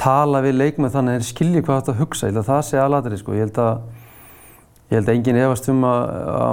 tala 0.00 0.40
við 0.44 0.60
leikmenn 0.60 0.92
þannig 0.92 1.16
að 1.16 1.18
þeir 1.18 1.28
skilji 1.28 1.64
hvað 1.64 1.80
þetta 1.80 1.96
hugsa. 1.98 2.28
Ég 2.28 2.32
held 2.32 2.42
að 2.42 2.50
það 2.50 2.62
sé 2.68 2.78
aðlatri 2.80 3.18
sko. 3.20 3.34
Ég 3.36 3.44
held 3.44 3.58
að, 3.60 3.80
ég 4.90 4.96
held 4.96 5.10
að 5.10 5.18
enginn 5.18 5.40
efast 5.42 5.68
um 5.72 5.82
að, 5.88 6.04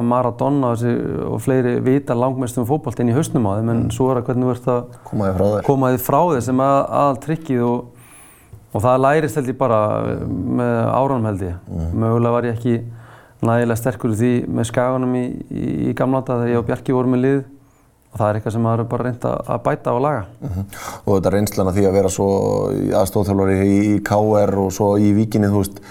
Maradona 0.08 0.74
og 0.74 1.38
fleiri 1.46 1.78
vita 1.86 2.18
langmest 2.18 2.60
um 2.60 2.68
fókbalt 2.68 3.00
inn 3.04 3.14
í 3.14 3.16
hausnum 3.16 3.48
á 3.48 3.52
þeim 3.60 3.72
en 3.74 3.86
svo 3.96 4.10
er 4.12 4.22
að 4.22 4.32
hvernig 4.32 4.50
þú 4.50 4.56
ert 4.56 4.70
að 4.74 4.98
Koma 5.08 5.30
þér 5.30 5.38
frá 5.38 5.48
þér. 5.54 5.66
koma 5.70 5.94
þið 5.94 6.06
frá 6.10 6.20
þér 6.34 6.46
sem 6.50 6.66
að, 6.68 6.78
aðal 7.00 7.22
trikkið 7.28 7.64
og, 7.70 8.06
og 8.74 8.86
það 8.88 9.04
lærist 9.06 9.40
held 9.40 9.52
ég 9.54 9.60
bara 9.62 9.82
með 10.60 10.78
áranum 10.98 11.32
held 11.32 11.48
ég. 11.48 11.76
Mögulega 11.94 12.36
var 12.36 12.50
ég 12.50 12.58
ekki 12.60 12.80
nægilega 13.46 13.78
sterkur 13.80 14.16
því 14.18 14.32
með 14.50 14.70
skaganum 14.72 15.14
í, 15.20 15.28
í, 15.52 15.68
í 15.92 15.94
gamla 15.98 16.24
átta 16.24 16.40
þegar 16.42 16.54
ég 16.54 16.62
og 16.62 16.68
Bjarki 16.72 16.98
vorum 16.98 17.16
með 17.16 17.24
lið. 17.26 17.40
Og 18.08 18.20
það 18.22 18.28
er 18.30 18.38
eitthvað 18.40 18.54
sem 18.56 18.64
maður 18.64 18.82
er 18.82 18.92
bara 18.92 19.06
reynd 19.06 19.26
að 19.28 19.50
að 19.54 19.64
bæta 19.66 19.94
og 19.94 20.04
laga. 20.06 20.22
Og 21.04 21.10
þetta 21.12 21.34
reynslan 21.36 21.70
af 21.70 21.76
því 21.76 21.88
að 21.90 21.98
vera 22.00 22.12
svo 22.14 22.28
aðstofþjálfari 23.02 23.58
í, 23.62 23.80
í 23.94 23.98
KR 24.08 24.62
og 24.64 24.70
svo 24.74 24.94
í 25.02 25.12
Víkinni, 25.18 25.52
þú 25.52 25.64
veist, 25.64 25.82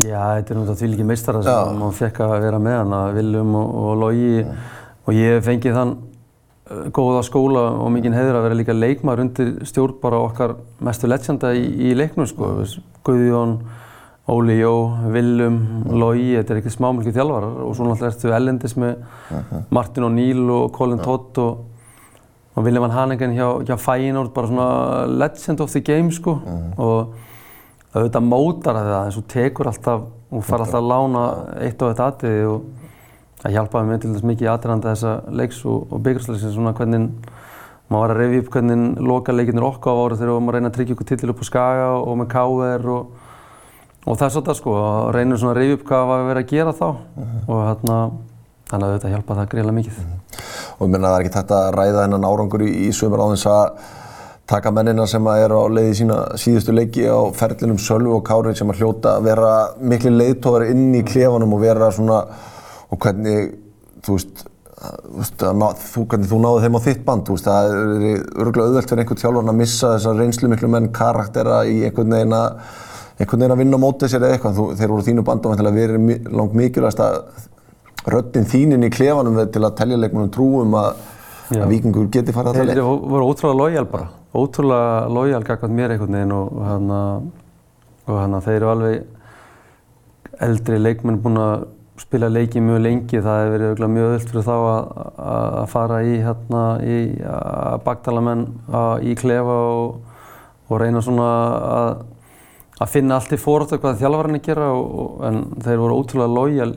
Já, 0.00 0.40
þetta 0.40 0.54
er 0.54 0.58
náttúrulega 0.58 0.78
því 0.80 0.88
líki 0.90 1.04
meistara 1.06 1.42
sem 1.44 1.76
maður 1.78 1.98
fekk 1.98 2.22
að 2.24 2.32
vera 2.46 2.60
með 2.62 2.78
hana, 2.80 3.02
Viljum 3.14 3.52
og, 3.58 3.74
og 3.82 3.92
Logi. 4.00 4.46
Og 5.02 5.18
ég 5.18 5.44
fengið 5.44 5.76
þann 5.76 5.92
uh, 5.98 6.86
góða 6.96 7.20
skóla 7.26 7.64
og 7.84 7.92
mikinn 7.94 8.16
heiður 8.16 8.38
að 8.40 8.46
vera 8.48 8.58
líka 8.58 8.76
leikmaður 8.76 9.24
undir 9.26 9.52
stjórn 9.68 9.98
bara 10.02 10.22
okkar 10.24 10.56
mestu 10.82 11.10
legenda 11.10 11.52
í, 11.58 11.64
í 11.90 11.94
leiknum 11.98 12.28
sko, 12.30 12.50
Guðjón, 13.06 13.56
Óli 14.30 14.54
Jó, 14.60 14.72
Viljum, 15.10 15.56
Logi, 15.98 16.36
þetta 16.36 16.54
er 16.54 16.60
ekki 16.60 16.70
smámilki 16.70 17.10
þjálfarar 17.14 17.56
og 17.64 17.72
svo 17.74 17.88
náttúrulega 17.88 18.12
ertu 18.12 18.30
ellendis 18.36 18.76
með 18.78 19.00
Martin 19.74 20.06
O'Neill 20.06 20.44
og 20.54 20.68
Colin 20.76 21.02
Todd 21.02 21.40
og, 21.42 21.64
og 22.54 22.62
William 22.62 22.86
Van 22.86 22.94
Hanegen 22.94 23.34
hjá, 23.34 23.48
hjá 23.66 23.74
Feyenoord, 23.82 24.30
bara 24.36 24.50
svona 24.52 24.68
legend 25.10 25.64
of 25.64 25.74
the 25.74 25.82
game 25.82 26.14
sko. 26.14 26.36
Og 26.78 27.16
auðvitað 27.92 28.28
mótar 28.28 28.78
það 28.78 28.94
eins 29.00 29.18
og 29.18 29.26
tekur 29.28 29.68
alltaf 29.72 30.06
og 30.32 30.46
far 30.46 30.62
alltaf 30.64 30.78
að 30.78 30.88
lána 30.92 31.24
eitt 31.66 31.82
og 31.82 31.90
eitt 31.92 32.04
atriði 32.06 32.46
og 32.48 32.62
það 33.42 33.56
hjálpaði 33.56 33.90
mér 33.90 34.00
til 34.00 34.12
þess 34.14 34.28
mikið 34.30 34.46
í 34.46 34.52
atriðanda 34.52 34.94
þessa 34.94 35.16
leiks 35.34 35.58
og, 35.66 35.90
og 35.90 36.06
byggjastleiksins 36.06 36.54
svona 36.54 36.72
hvernig 36.78 37.10
maður 37.90 38.06
var 38.06 38.14
að 38.14 38.22
reyfi 38.22 38.40
upp 38.40 38.54
hvernig 38.54 39.02
loka 39.02 39.34
leikinnir 39.34 39.66
okkar 39.66 39.98
á 39.98 40.00
ára 40.00 40.18
þegar 40.20 40.40
maður 40.40 40.56
reyna 40.56 40.70
að 40.70 40.76
tryggja 40.78 40.96
ykkur 40.96 41.10
titil 41.10 41.32
upp 41.34 41.42
á 41.42 41.46
Skaga 41.50 41.90
og 41.98 42.16
með 42.22 42.30
KR 42.32 42.88
og, 42.94 43.21
og 44.02 44.18
það 44.18 44.26
er 44.26 44.34
svolítið 44.34 44.58
sko 44.58 44.76
að 44.82 45.08
reyna 45.16 45.38
svona 45.38 45.54
að 45.54 45.58
reyfi 45.60 45.78
upp 45.78 45.88
hvað 45.88 46.06
var 46.10 46.28
verið 46.28 46.44
að 46.44 46.52
gera 46.52 46.76
þá 46.78 46.86
og 46.90 47.58
hérna 47.62 47.96
þannig 48.72 48.86
að 48.86 48.94
þetta 48.96 49.10
hjálpaði 49.12 49.40
það 49.40 49.50
greiðlega 49.52 49.78
mikið. 49.78 49.98
og 50.78 50.86
ég 50.86 50.92
meina 50.92 51.08
það 51.08 51.16
er 51.16 51.24
ekki 51.24 51.34
þetta 51.36 51.58
að 51.58 51.74
ræða 51.78 52.04
þennan 52.04 52.28
árangur 52.28 52.64
í, 52.64 52.70
í 52.86 52.92
sömur 52.96 53.22
á 53.22 53.26
þess 53.32 53.50
að 53.52 53.90
taka 54.52 54.72
mennina 54.74 55.06
sem 55.08 55.28
að 55.30 55.42
eru 55.46 55.58
á 55.62 55.66
leiði 55.72 55.98
sína 56.00 56.20
síðustu 56.40 56.74
leiki 56.74 57.04
á 57.06 57.20
ferlinum 57.36 57.78
Sölvu 57.80 58.16
og 58.18 58.24
Kári 58.26 58.54
sem 58.58 58.70
að 58.72 58.82
hljóta 58.82 59.16
að 59.16 59.28
vera 59.30 59.52
miklu 59.78 60.12
leiðtóðar 60.16 60.70
inn 60.72 60.88
í 60.98 61.04
klefanum 61.06 61.54
og 61.56 61.62
vera 61.62 61.92
svona 61.94 62.18
og 62.92 63.00
hvernig 63.00 63.54
þú 64.02 64.16
veist, 64.18 64.42
þú, 65.38 65.46
að 65.46 65.84
hvernig 66.10 66.30
þú 66.32 66.40
náði 66.42 66.64
þeim 66.64 66.78
á 66.78 66.86
þitt 66.88 67.04
band 67.06 67.28
þú 67.28 67.36
veist, 67.36 67.48
það 67.48 67.70
er 67.70 68.08
örgulega 68.42 68.66
auðvelt 68.66 68.90
fyrir 68.90 69.04
einhvern 69.04 69.22
þjálfarn 69.22 69.52
að 69.52 69.60
missa 69.62 69.92
þessar 69.94 70.18
reynslu 70.18 70.50
miklu 70.50 70.72
menn 70.74 70.90
karaktera 70.96 71.62
í 71.70 71.78
einhvern 71.86 72.16
veginn 72.16 72.36
að 72.36 72.80
einhvern 73.22 73.44
veginn 73.44 73.56
að 73.56 73.62
vinna 73.62 73.80
á 73.80 73.84
mótið 73.84 74.12
sér 74.12 74.26
eða 74.26 74.36
eitthvað. 74.36 74.58
Þú, 74.58 74.68
þeir 74.80 74.92
voru 74.94 75.06
þínu 75.08 75.26
bandum 75.26 75.54
að 75.54 75.78
vera 75.78 75.98
langt 76.40 76.56
mikilvægast 76.58 77.02
að 77.02 77.18
röddinn 78.12 78.48
þínin 78.50 78.88
í 78.88 78.90
klefanum 78.92 79.38
til 79.54 79.62
að 79.62 79.76
telja 79.78 80.00
leikmennum 80.00 80.32
trúum 80.34 80.74
að, 80.74 81.04
að 81.54 81.68
vikingur 81.70 82.10
geti 82.10 82.34
farið 82.34 82.50
að 82.50 82.58
það 82.58 82.72
Þeir 82.74 82.82
voru 83.12 83.28
ótrúlega 83.28 83.60
lojal 83.60 83.86
bara, 83.92 84.08
ótrúlega 84.34 85.12
lojal 85.14 85.42
gagvað 85.46 85.76
mér 85.78 85.94
einhvern 85.94 86.18
veginn 86.18 86.34
og 86.34 87.30
og 88.06 88.18
hérna 88.18 88.42
þeir 88.42 88.56
eru 88.56 88.70
alveg 88.72 90.40
eldri 90.42 90.78
leikmenn 90.80 91.20
búin 91.22 91.38
að 91.38 91.66
spila 92.02 92.30
leiki 92.32 92.60
mjög 92.64 92.80
lengi, 92.82 93.20
það 93.22 93.38
hefur 93.38 93.52
verið 93.52 93.68
örugglega 93.68 93.94
mjög 93.94 94.14
öll 94.14 94.24
fyrir 94.30 94.46
þá 94.46 94.54
að, 94.56 94.88
að 95.22 95.58
að 95.60 95.68
fara 95.70 95.98
í 96.02 96.14
hérna 96.24 96.62
í 96.82 96.96
að 97.30 97.76
baktala 97.84 98.24
menn 98.24 98.46
að, 98.72 99.04
í 99.06 99.14
klefa 99.20 99.58
og, 99.68 100.16
og 100.66 100.82
reyna 100.82 101.02
svona 101.04 101.28
að, 101.68 101.92
að 102.82 102.90
finna 102.96 103.18
allt 103.18 103.34
í 103.34 103.38
fórhóttu 103.40 103.78
hvað 103.80 104.00
þjálfarinn 104.00 104.38
er 104.38 104.42
að 104.42 104.48
gera 104.48 104.72
og, 104.74 105.14
en 105.28 105.44
þeir 105.62 105.80
voru 105.82 106.00
ótrúlega 106.00 106.36
lojal 106.36 106.72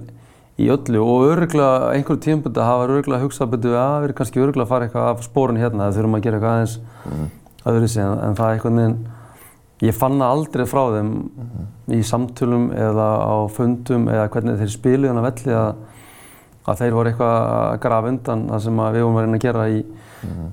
í 0.55 0.69
öllu 0.71 1.01
og 1.03 1.25
öruglega 1.33 1.89
einhverjum 1.95 2.21
tímpöldu 2.23 2.63
hafa 2.63 2.85
öruglega 2.87 3.23
hugsað 3.25 3.51
betur 3.55 3.75
að 3.75 3.95
við 3.97 4.07
erum 4.07 4.19
kannski 4.19 4.43
öruglega 4.43 4.65
að 4.67 4.71
fara 4.71 4.87
eitthvað 4.87 5.09
af 5.09 5.25
spórun 5.25 5.59
hérna 5.59 5.87
eða 5.89 5.97
þurfum 5.97 6.15
að 6.15 6.25
gera 6.25 6.39
eitthvað 6.39 6.55
aðeins 6.55 6.75
öðru 7.65 7.89
sig 7.91 8.03
en, 8.05 8.21
en 8.23 8.37
það 8.37 8.47
er 8.47 8.57
einhvern 8.59 8.81
veginn 8.81 8.99
ég 9.83 9.97
fann 9.97 10.21
það 10.21 10.35
aldrei 10.37 10.65
frá 10.71 10.81
þeim 10.93 11.11
í 11.91 11.99
samtölum 12.07 12.69
eða 12.71 13.09
á 13.19 13.35
fundum 13.51 14.07
eða 14.11 14.29
hvernig 14.31 14.61
þeir 14.61 14.71
spiluðu 14.71 15.11
hann 15.11 15.19
að 15.19 15.27
velli 15.27 15.57
að, 15.59 15.83
að 16.63 16.79
þeir 16.81 16.95
voru 16.95 17.11
eitthvað 17.11 17.35
að 17.57 17.75
grafa 17.83 18.13
undan 18.13 18.47
það 18.53 18.63
sem 18.65 18.81
við 18.85 19.03
vorum 19.03 19.19
að 19.19 19.27
reyna 19.27 19.41
að 19.41 19.45
gera 19.49 19.67
í, 19.73 19.83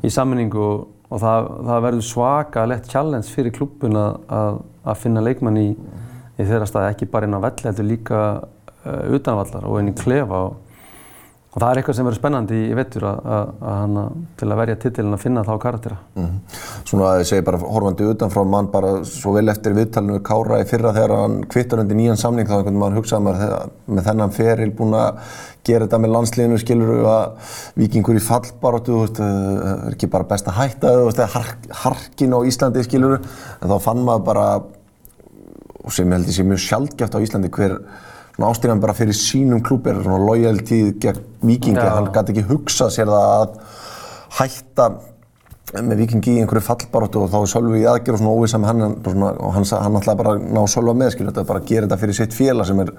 í 0.02 0.12
sammenningu 0.16 0.66
og, 0.66 0.82
og 1.12 1.22
það, 1.22 1.48
það 1.70 1.86
verður 1.86 2.08
svaka 2.08 2.66
lett 2.72 2.90
challenge 2.90 3.30
fyrir 3.36 3.54
klubbun 3.54 4.00
að, 4.02 4.58
að, 4.84 4.98
finna 5.04 5.22
leikmann 5.24 5.60
í, 5.60 5.68
í 5.72 6.42
þeirra 6.46 6.68
stað 6.68 6.90
ekki 6.92 7.10
bara 7.12 7.28
inn 7.28 7.38
á 7.38 7.44
velli 7.44 7.68
heldur 7.68 7.88
líka 7.88 8.20
uh, 8.42 9.02
utanvallar 9.16 9.66
og 9.68 9.80
inn 9.80 9.92
í 9.92 9.96
klefa 9.98 10.44
og, 10.48 10.71
og 11.52 11.60
það 11.60 11.68
er 11.68 11.78
eitthvað 11.80 11.96
sem 11.98 12.06
verður 12.08 12.18
spennandi 12.18 12.58
í 12.64 12.76
vettur 12.76 13.04
til 14.40 14.48
að 14.48 14.60
verja 14.62 14.76
titilin 14.80 15.16
að 15.16 15.20
finna 15.20 15.44
þá 15.44 15.52
karaktera. 15.60 15.98
Svona 16.88 17.10
að 17.10 17.20
ég 17.20 17.28
segi 17.28 17.44
bara 17.44 17.60
horfandi 17.60 18.08
utanfrá 18.08 18.44
mann 18.48 18.70
bara 18.72 18.92
svo 19.08 19.34
vel 19.36 19.52
eftir 19.52 19.76
viðtalinu 19.76 20.16
við 20.16 20.24
Kára 20.30 20.62
í 20.62 20.68
fyrra 20.70 20.94
þegar 20.96 21.16
hann 21.18 21.38
kvittar 21.52 21.82
undir 21.82 21.98
nýjan 21.98 22.20
samning 22.20 22.48
þá 22.48 22.58
einhvern 22.58 22.80
veginn 22.80 23.00
hugsaði 23.00 23.26
maður 23.26 23.74
með 23.84 24.08
þennan 24.08 24.36
feril 24.38 24.70
búinn 24.78 24.96
að 24.96 25.20
gera 25.68 25.86
þetta 25.86 26.00
með 26.02 26.14
landsliðinu 26.16 26.60
skilur 26.62 27.02
að 27.06 27.50
vikingur 27.78 28.18
í 28.18 28.22
fallbaróttu 28.24 28.96
veist, 28.98 29.20
eh, 29.20 29.74
er 29.88 29.92
ekki 29.92 30.10
bara 30.10 30.26
best 30.30 30.48
að 30.48 30.56
hætta 30.58 30.94
veist, 31.04 31.20
hark, 31.36 31.68
harkin 31.84 32.34
á 32.34 32.40
Íslandi 32.48 32.82
skilur 32.86 33.20
en 33.20 33.68
þá 33.70 33.76
fann 33.84 34.02
maður 34.02 34.24
bara 34.32 34.46
og 35.82 35.92
sem 35.92 36.06
ég 36.06 36.16
held 36.16 36.30
ég 36.30 36.38
sé 36.38 36.46
mjög 36.46 36.64
sjaldgæft 36.64 37.14
á 37.14 37.22
Íslandi 37.22 37.52
hver 37.52 37.78
ástýran 38.40 38.80
bara 38.80 38.96
fyrir 38.96 39.16
sínum 39.16 39.62
klúb 39.64 39.86
er 39.90 40.00
svona 40.02 40.20
loyaltíð 40.24 40.92
gegn 41.02 41.24
vikingi 41.44 41.80
Já. 41.80 41.94
hann 41.98 42.12
gæti 42.14 42.32
ekki 42.32 42.48
hugsað 42.48 42.94
sér 42.96 43.10
það 43.12 43.32
að 43.36 43.56
hætta 44.38 44.88
með 45.72 46.02
vikingi 46.02 46.36
í 46.36 46.42
einhverju 46.42 46.64
fallbaróttu 46.66 47.22
og 47.22 47.30
þá 47.32 47.38
er 47.42 47.50
Sölvi 47.52 47.80
í 47.80 47.86
aðgerð 47.88 48.18
og 48.18 48.22
svona 48.22 48.34
óvisa 48.36 48.60
með 48.60 48.70
hann 48.72 48.82
og, 48.88 49.06
svona, 49.06 49.30
og 49.36 49.54
hann, 49.56 49.68
hann 49.84 50.00
ætlaði 50.00 50.20
bara 50.20 50.34
að 50.34 50.44
ná 50.52 50.60
Sölva 50.68 50.94
með 50.96 51.14
skilur 51.14 51.32
þetta 51.32 51.48
bara 51.48 51.62
að 51.62 51.70
gera 51.70 51.86
þetta 51.86 52.00
fyrir 52.02 52.18
sitt 52.18 52.36
félag 52.36 52.68
sem 52.68 52.82
er 52.84 52.92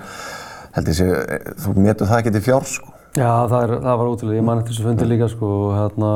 held 0.73 0.89
ég 0.89 0.97
sé, 0.97 1.07
þú 1.63 1.75
metur 1.77 2.09
það 2.09 2.21
ekki 2.23 2.33
til 2.33 2.43
fjár 2.47 2.67
sko. 2.69 2.93
Já, 3.13 3.29
það, 3.45 3.59
er, 3.59 3.71
það 3.83 3.97
var 3.99 4.07
ótrúlega, 4.09 4.37
ég 4.39 4.45
man 4.47 4.61
eftir 4.63 4.73
þessu 4.73 4.85
fundi 4.87 5.05
líka 5.05 5.27
sko, 5.29 5.49
og 5.67 5.73
hérna, 5.77 6.13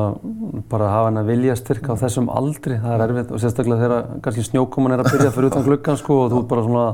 bara 0.71 0.87
að 0.87 0.93
hafa 0.95 1.09
henn 1.11 1.21
að 1.21 1.29
vilja 1.29 1.57
styrka 1.59 1.93
á 1.93 2.01
þessum 2.01 2.29
aldri, 2.33 2.79
það 2.81 2.95
er 2.95 3.03
erfitt 3.05 3.33
og 3.35 3.43
sérstaklega 3.43 3.83
þegar 3.83 4.07
kannski 4.25 4.45
snjókoman 4.47 4.95
er 4.95 5.03
að 5.03 5.11
byrja 5.13 5.33
fyrir 5.35 5.51
utan 5.51 5.67
gluggan 5.67 5.99
sko 6.01 6.17
og 6.23 6.33
þú 6.33 6.41
bara 6.49 6.63
svona, 6.65 6.87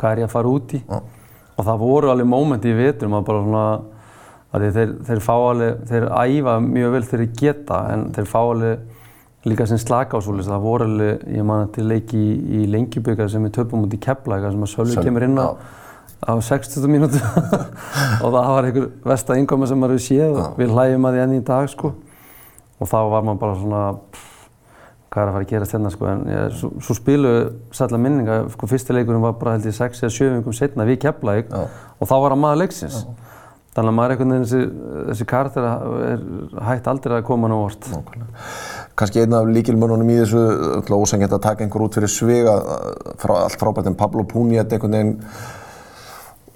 hvað 0.00 0.08
er 0.10 0.24
ég 0.24 0.26
að 0.26 0.34
fara 0.34 0.54
út 0.56 0.74
í? 0.74 0.82
Og 1.56 1.66
það 1.66 1.82
voru 1.82 2.12
alveg 2.12 2.30
mómenti 2.32 2.72
í 2.72 2.78
vetrum 2.78 3.18
að 3.18 3.26
bara 3.28 3.42
svona, 3.44 3.66
að 4.52 4.66
þeir, 4.78 4.96
þeir 5.10 5.22
fá 5.26 5.34
alveg, 5.36 5.84
þeir 5.90 6.08
æfa 6.08 6.56
mjög 6.64 6.96
vel 6.96 7.04
þeir 7.10 7.28
geta 7.42 7.84
en 7.92 8.08
þeir 8.16 8.32
fá 8.32 8.40
alveg 8.40 9.46
líka 9.50 9.66
sem 9.66 9.78
slaka 9.82 10.16
á 10.16 10.20
svolítið, 10.22 10.52
það 10.52 10.66
voru 10.66 10.88
alveg, 10.88 11.22
ég 11.36 11.46
man 11.46 11.64
eftir 11.66 11.86
leiki 11.90 12.18
í, 12.18 12.34
í 12.62 12.66
lengjuböka 12.70 13.28
sem 13.28 13.42
við 13.48 13.56
töpum 13.58 13.86
út 13.86 13.94
í 13.96 14.00
Keflavík, 14.02 14.44
þar 14.46 14.54
sem 14.54 14.66
að 14.68 14.72
Sölvi 14.76 15.06
kemur 15.08 15.26
inn 15.26 15.40
á 15.42 15.48
á 16.22 16.38
60 16.38 16.86
mínútu. 16.86 17.18
Og 18.22 18.30
það 18.30 18.50
var 18.54 18.66
einhver 18.68 18.90
versta 19.04 19.36
innkoma 19.38 19.66
sem 19.66 19.80
maður 19.80 20.02
séð. 20.02 20.36
Og 20.38 20.60
við 20.60 20.74
hlægjum 20.74 21.08
að 21.08 21.16
því 21.16 21.22
enn 21.24 21.34
í 21.34 21.40
dag 21.46 21.70
sko. 21.70 21.92
Og 22.78 22.90
þá 22.90 22.98
var 23.10 23.26
maður 23.26 23.40
bara 23.42 23.56
svona 23.58 23.82
hvað 25.12 25.22
er 25.22 25.28
að 25.28 25.36
fara 25.36 25.46
að 25.46 25.50
gerast 25.52 25.76
hérna 25.76 25.92
sko 25.92 26.08
en 26.08 26.22
ég, 26.30 26.54
svo, 26.56 26.70
svo 26.80 26.96
spilu 26.96 27.32
sætla 27.76 28.00
minninga 28.00 28.38
sko 28.54 28.68
fyrsti 28.70 28.96
leikurinn 28.96 29.24
var 29.24 29.36
bara 29.40 29.56
held 29.58 29.68
ég 29.68 29.76
6 29.76 30.06
eða 30.06 30.14
7 30.16 30.30
vikum 30.38 30.56
setna 30.56 30.88
við 30.88 31.02
Keflavík 31.04 31.52
Já. 31.52 31.66
og 31.68 32.08
þá 32.08 32.14
var 32.16 32.34
hann 32.34 32.42
maður 32.42 32.62
leiksins. 32.64 33.02
Þannig 33.72 33.88
að 33.88 33.96
maður 33.96 34.12
einhvern 34.12 34.32
veginn 34.34 34.42
þessi, 34.44 34.88
þessi 35.08 35.26
karakter 35.30 35.66
er 35.66 36.24
hægt 36.66 36.88
aldrei 36.92 37.14
að 37.16 37.28
koma 37.28 37.48
hann 37.48 37.56
á 37.56 37.60
vort 37.62 37.86
kannski 39.00 39.22
einn 39.22 39.36
af 39.36 39.48
líkilmörnunum 39.48 40.10
í 40.12 40.18
þessu 40.20 40.42
öll 40.78 40.96
ósengið 40.98 41.36
að 41.38 41.44
taka 41.46 41.64
einhver 41.64 41.86
út 41.86 41.96
fyrir 41.96 42.12
svega 42.12 42.56
frá, 43.20 43.38
allt 43.46 43.56
frábært 43.60 43.88
en 43.88 43.96
Pablo 43.96 44.26
Puniet 44.28 44.72
einhvern 44.72 44.96
veginn 44.98 45.14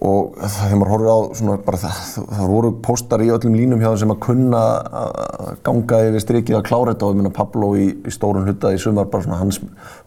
og 0.05 0.35
þegar 0.37 0.77
maður 0.81 0.91
horfir 0.93 1.09
á 1.09 1.19
svona 1.39 1.55
bara 1.67 1.79
það, 1.81 2.01
það 2.37 2.51
voru 2.53 2.73
póstar 2.85 3.23
í 3.25 3.31
öllum 3.33 3.55
línum 3.57 3.81
hjá 3.81 3.89
þeim 3.95 4.01
sem 4.03 4.13
að 4.13 4.21
kunna 4.27 4.61
að 5.01 5.55
ganga 5.65 6.01
yfir 6.11 6.25
strikið 6.27 6.59
að 6.59 6.67
klára 6.69 6.93
þetta 6.93 7.07
og 7.09 7.15
ég 7.15 7.23
meina 7.23 7.33
Pablo 7.39 7.71
í, 7.81 7.87
í 8.05 8.13
stórun 8.13 8.45
hluta 8.49 8.75
í 8.77 8.83
sumar 8.83 9.09
bara 9.13 9.25
svona 9.25 9.41
hans 9.41 9.61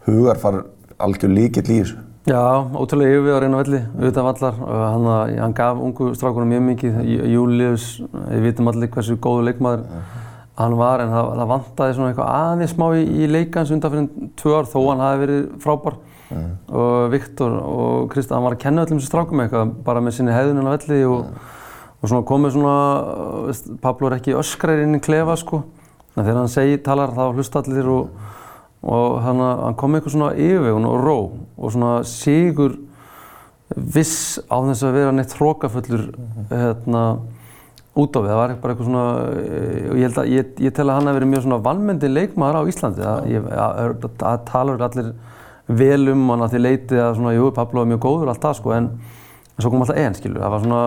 hugar 0.06 0.38
far 0.38 0.60
algjör 1.02 1.34
líkill 1.34 1.66
í 1.66 1.80
þessu 1.82 1.98
Já, 2.28 2.36
ótrúlega 2.76 3.16
yfir 3.16 3.32
að 3.32 3.38
reyna 3.42 3.58
velli, 3.62 3.78
utan 4.06 4.26
vallar. 4.26 4.58
Hann, 4.60 5.06
hann 5.40 5.54
gaf 5.56 5.78
ungu 5.80 6.10
strákunum 6.14 6.50
mjög 6.52 6.60
mikið. 6.66 6.98
Jú- 7.08 7.28
Július, 7.32 7.86
við 8.28 8.42
vitum 8.44 8.68
allir 8.70 8.90
hversu 8.92 9.16
góðu 9.24 9.46
leikmaður 9.48 9.86
hann 10.60 10.76
var 10.76 11.00
en 11.00 11.08
það, 11.14 11.30
það 11.40 11.48
vantaði 11.54 11.94
svona 11.96 12.10
eitthvað 12.12 12.34
aðeins 12.36 12.74
smá 12.76 12.86
í, 13.00 13.06
í 13.24 13.30
leikans 13.32 13.72
undan 13.72 13.94
fyrir 13.94 14.28
tvö 14.36 14.52
ár 14.60 14.68
þó 14.68 14.78
hann 14.90 15.00
hafi 15.06 15.22
verið 15.24 15.40
frábær 15.64 15.96
mm. 16.30 16.50
og 16.80 17.12
Viktor 17.12 17.56
og 17.60 18.10
Krista, 18.12 18.36
hann 18.36 18.46
var 18.46 18.56
að 18.56 18.62
kenna 18.64 18.86
öllum 18.86 19.00
þessu 19.00 19.10
strákum 19.10 19.42
eitthvað 19.44 19.74
bara 19.86 20.02
með 20.04 20.18
sinni 20.18 20.34
hefðunin 20.34 20.70
á 20.70 20.74
velli 20.74 21.00
og, 21.08 21.24
mm. 21.26 21.48
og 22.00 22.12
svona 22.12 22.28
komið 22.30 22.56
svona, 22.56 22.76
veist, 23.48 23.72
Pablo 23.82 24.10
er 24.10 24.18
ekki 24.18 24.36
öskrar 24.40 24.82
inn 24.84 24.98
í 24.98 25.02
klefa 25.04 25.38
sko 25.40 25.64
en 26.16 26.22
þegar 26.24 26.42
hann 26.42 26.52
segi, 26.52 26.78
talar 26.84 27.14
þá 27.16 27.24
hlusta 27.30 27.62
allir 27.62 27.90
og, 27.90 28.22
og 28.82 29.18
hann, 29.24 29.42
hann 29.64 29.80
kom 29.80 29.96
eitthvað 29.96 30.16
svona 30.16 30.30
yfirvegun 30.36 30.88
og 30.90 31.02
ró 31.04 31.18
og 31.56 31.74
svona 31.74 31.98
sigur 32.08 32.78
viss 33.70 34.40
á 34.50 34.58
þess 34.58 34.86
að 34.86 34.96
vera 34.98 35.12
neitt 35.14 35.36
hrókafullur 35.38 36.08
hérna 36.50 37.04
út 38.00 38.14
á 38.14 38.18
við, 38.22 38.30
það 38.30 38.38
var 38.38 38.54
bara 38.62 38.74
eitthvað 38.74 38.88
svona, 38.88 39.04
og 39.90 39.98
ég 39.98 40.04
held 40.06 40.20
að, 40.22 40.30
ég, 40.30 40.52
ég 40.66 40.74
tel 40.74 40.86
að 40.86 40.96
hann 40.98 41.10
hef 41.10 41.16
verið 41.18 41.30
mjög 41.32 41.44
svona 41.46 41.60
valmyndi 41.64 42.10
leikmaður 42.10 42.58
á 42.58 42.70
Íslandi, 42.70 43.08
það 44.20 44.44
talar 44.50 44.84
allir 44.86 45.12
vel 45.78 46.12
um 46.12 46.28
hann 46.32 46.44
að 46.44 46.54
því 46.54 46.60
leitið 46.64 47.02
að 47.04 47.16
svona, 47.18 47.34
jú, 47.36 47.50
Pablo 47.56 47.84
er 47.84 47.90
mjög 47.92 48.02
góður 48.06 48.32
allt 48.32 48.44
það 48.44 48.56
sko, 48.58 48.74
en 48.76 48.90
svo 49.56 49.72
kom 49.72 49.84
alltaf 49.84 50.00
einn, 50.00 50.16
skilur, 50.18 50.42
það 50.42 50.54
var 50.54 50.64
svona, 50.64 50.84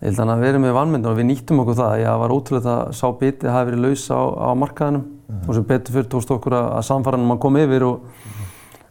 ég 0.00 0.06
held 0.08 0.18
að 0.18 0.22
hann 0.24 0.34
hef 0.34 0.44
verið 0.44 0.64
með 0.64 0.76
valmyndi 0.78 1.10
og 1.10 1.18
við 1.18 1.28
nýttum 1.30 1.64
okkur 1.64 1.80
það, 1.80 1.96
ég 2.02 2.22
var 2.24 2.34
ótrúlega 2.34 2.74
að 2.74 2.94
sá 2.98 3.04
bitið 3.20 3.54
hafi 3.54 3.70
verið 3.70 3.84
laus 3.84 4.06
á, 4.10 4.20
á 4.20 4.48
markaðinum 4.58 5.04
mm 5.04 5.34
-hmm. 5.34 5.48
og 5.48 5.54
sem 5.54 5.68
betur 5.68 5.94
fyrir 5.94 6.08
tókst 6.10 6.30
okkur 6.30 6.52
að, 6.52 6.66
að 6.78 6.86
samfara 6.90 7.18
hann 7.18 7.38
kom 7.38 7.56
yfir 7.56 7.82
og 7.82 8.00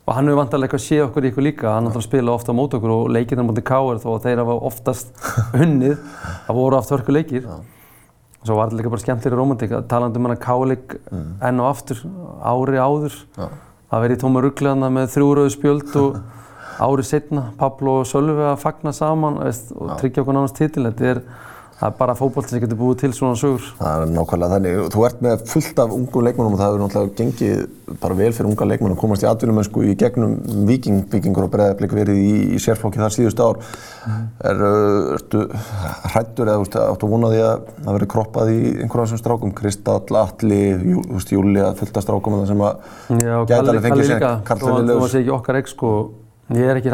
og 0.04 0.18
hann 0.18 0.28
hefur 0.28 0.42
vantarlega 0.42 0.68
eitthvað 0.68 0.84
séð 0.84 1.06
okkur 1.06 1.24
í 1.24 1.30
ykkur 1.32 1.46
líka, 1.46 1.70
hann 1.78 1.88
har 1.88 2.04
spilað 2.04 2.36
ofta 2.36 2.52
á 2.52 2.60
mót 2.60 2.74
okkur 2.76 2.92
og 2.92 3.12
leikirna 3.16 3.46
mútið 3.48 3.64
K.R. 3.70 4.02
þó 4.04 4.10
að 4.18 4.26
þeir 4.26 4.42
hafa 4.42 4.56
oftast 4.70 5.14
hunnið, 5.60 5.94
það 6.48 6.58
voru 6.60 6.80
oft 6.80 6.92
hörku 6.92 7.16
leikir. 7.16 7.48
Og 7.48 8.50
svo 8.50 8.58
var 8.58 8.68
þetta 8.68 8.80
líka 8.82 8.92
bara 8.92 9.04
skemmtilega 9.06 9.40
romantík 9.40 9.76
að 9.78 9.86
talandi 9.94 10.20
um 10.20 10.28
hann 10.28 10.36
að 10.36 10.42
K.leik 10.44 10.98
mm. 11.00 11.30
enn 11.48 11.64
og 11.64 11.70
aftur, 11.70 12.02
ári 12.44 12.82
áður, 12.84 13.16
Já. 13.38 13.48
Að 13.94 14.06
vera 14.06 14.18
í 14.18 14.22
tóma 14.24 14.42
ruggleðana 14.44 14.90
með 14.94 15.12
þrjúröðu 15.14 15.54
spjöld 15.54 15.98
og 16.02 16.20
árið 16.84 17.10
setna, 17.10 17.48
Pablo 17.60 18.00
og 18.02 18.08
Sölvi 18.10 18.46
að 18.50 18.62
fagna 18.64 18.94
saman 18.96 19.40
veist, 19.44 19.72
og 19.78 19.94
tryggja 20.00 20.24
okkur 20.24 20.38
náttúrulega 20.38 20.60
títil. 20.60 20.88
Þetta 20.90 21.10
er 21.12 21.22
það 21.80 21.88
er 21.90 21.96
bara 21.98 22.16
fókból 22.18 22.44
sem 22.48 22.62
getur 22.64 22.78
búið 22.80 23.00
til 23.02 23.12
svona 23.16 23.38
sögur. 23.40 23.66
Það 23.80 24.04
er 24.04 24.12
nákvæmlega 24.14 24.54
þannig. 24.54 24.78
Þú 24.94 25.06
ert 25.08 25.24
með 25.26 25.46
fullt 25.52 25.80
af 25.84 25.96
ungum 25.96 26.26
leikmennum 26.28 26.56
og 26.56 26.60
það 26.62 26.70
hefur 26.70 26.82
náttúrulega 26.84 27.18
gengið 27.20 27.58
bara 28.02 28.18
vel 28.18 28.32
fyrir 28.34 28.50
unga 28.50 28.68
leikmenn 28.70 28.94
að 28.96 29.02
komast 29.02 29.26
í 29.26 29.28
atvinnumönsku 29.30 29.84
í 29.86 29.96
gegnum 30.00 30.34
viking, 30.70 31.00
vikingur 31.12 31.48
og 31.48 31.52
breiðarblik 31.54 31.94
verið 31.98 32.18
í, 32.22 32.34
í 32.56 32.62
sérflokki 32.64 33.02
þar 33.02 33.16
síðust 33.16 33.44
ár. 33.44 33.60
Mm. 34.08 34.24
Er, 34.52 34.58
uh, 34.64 35.14
ertu 35.18 35.40
hrættur 36.14 36.52
eða 36.54 36.88
áttu 36.88 37.10
vonað 37.12 37.36
því 37.36 37.42
að 37.44 37.56
það 37.84 37.94
verið 38.00 38.12
kroppað 38.16 38.48
í 38.54 38.60
einhverjum 38.72 39.04
af 39.04 39.08
þessum 39.10 39.24
strákum? 39.24 39.56
Kristall, 39.58 40.20
Alli, 40.24 40.64
Jú, 40.94 41.00
Júlia, 41.34 41.72
fullt 41.80 41.98
af 42.00 42.04
strákum 42.06 42.40
sem 42.48 42.62
að 42.64 42.74
gæta 43.50 43.62
alveg 43.64 43.88
fengið 43.88 44.12
sér 44.12 44.28
Karl 44.48 44.62
Lilljós. 44.70 45.02
Það 45.04 45.12
sé 45.12 45.24
ekki 45.24 45.36
okkar 45.40 45.56
sko. 45.74 45.90
Er 46.54 46.78
ekki 46.78 46.92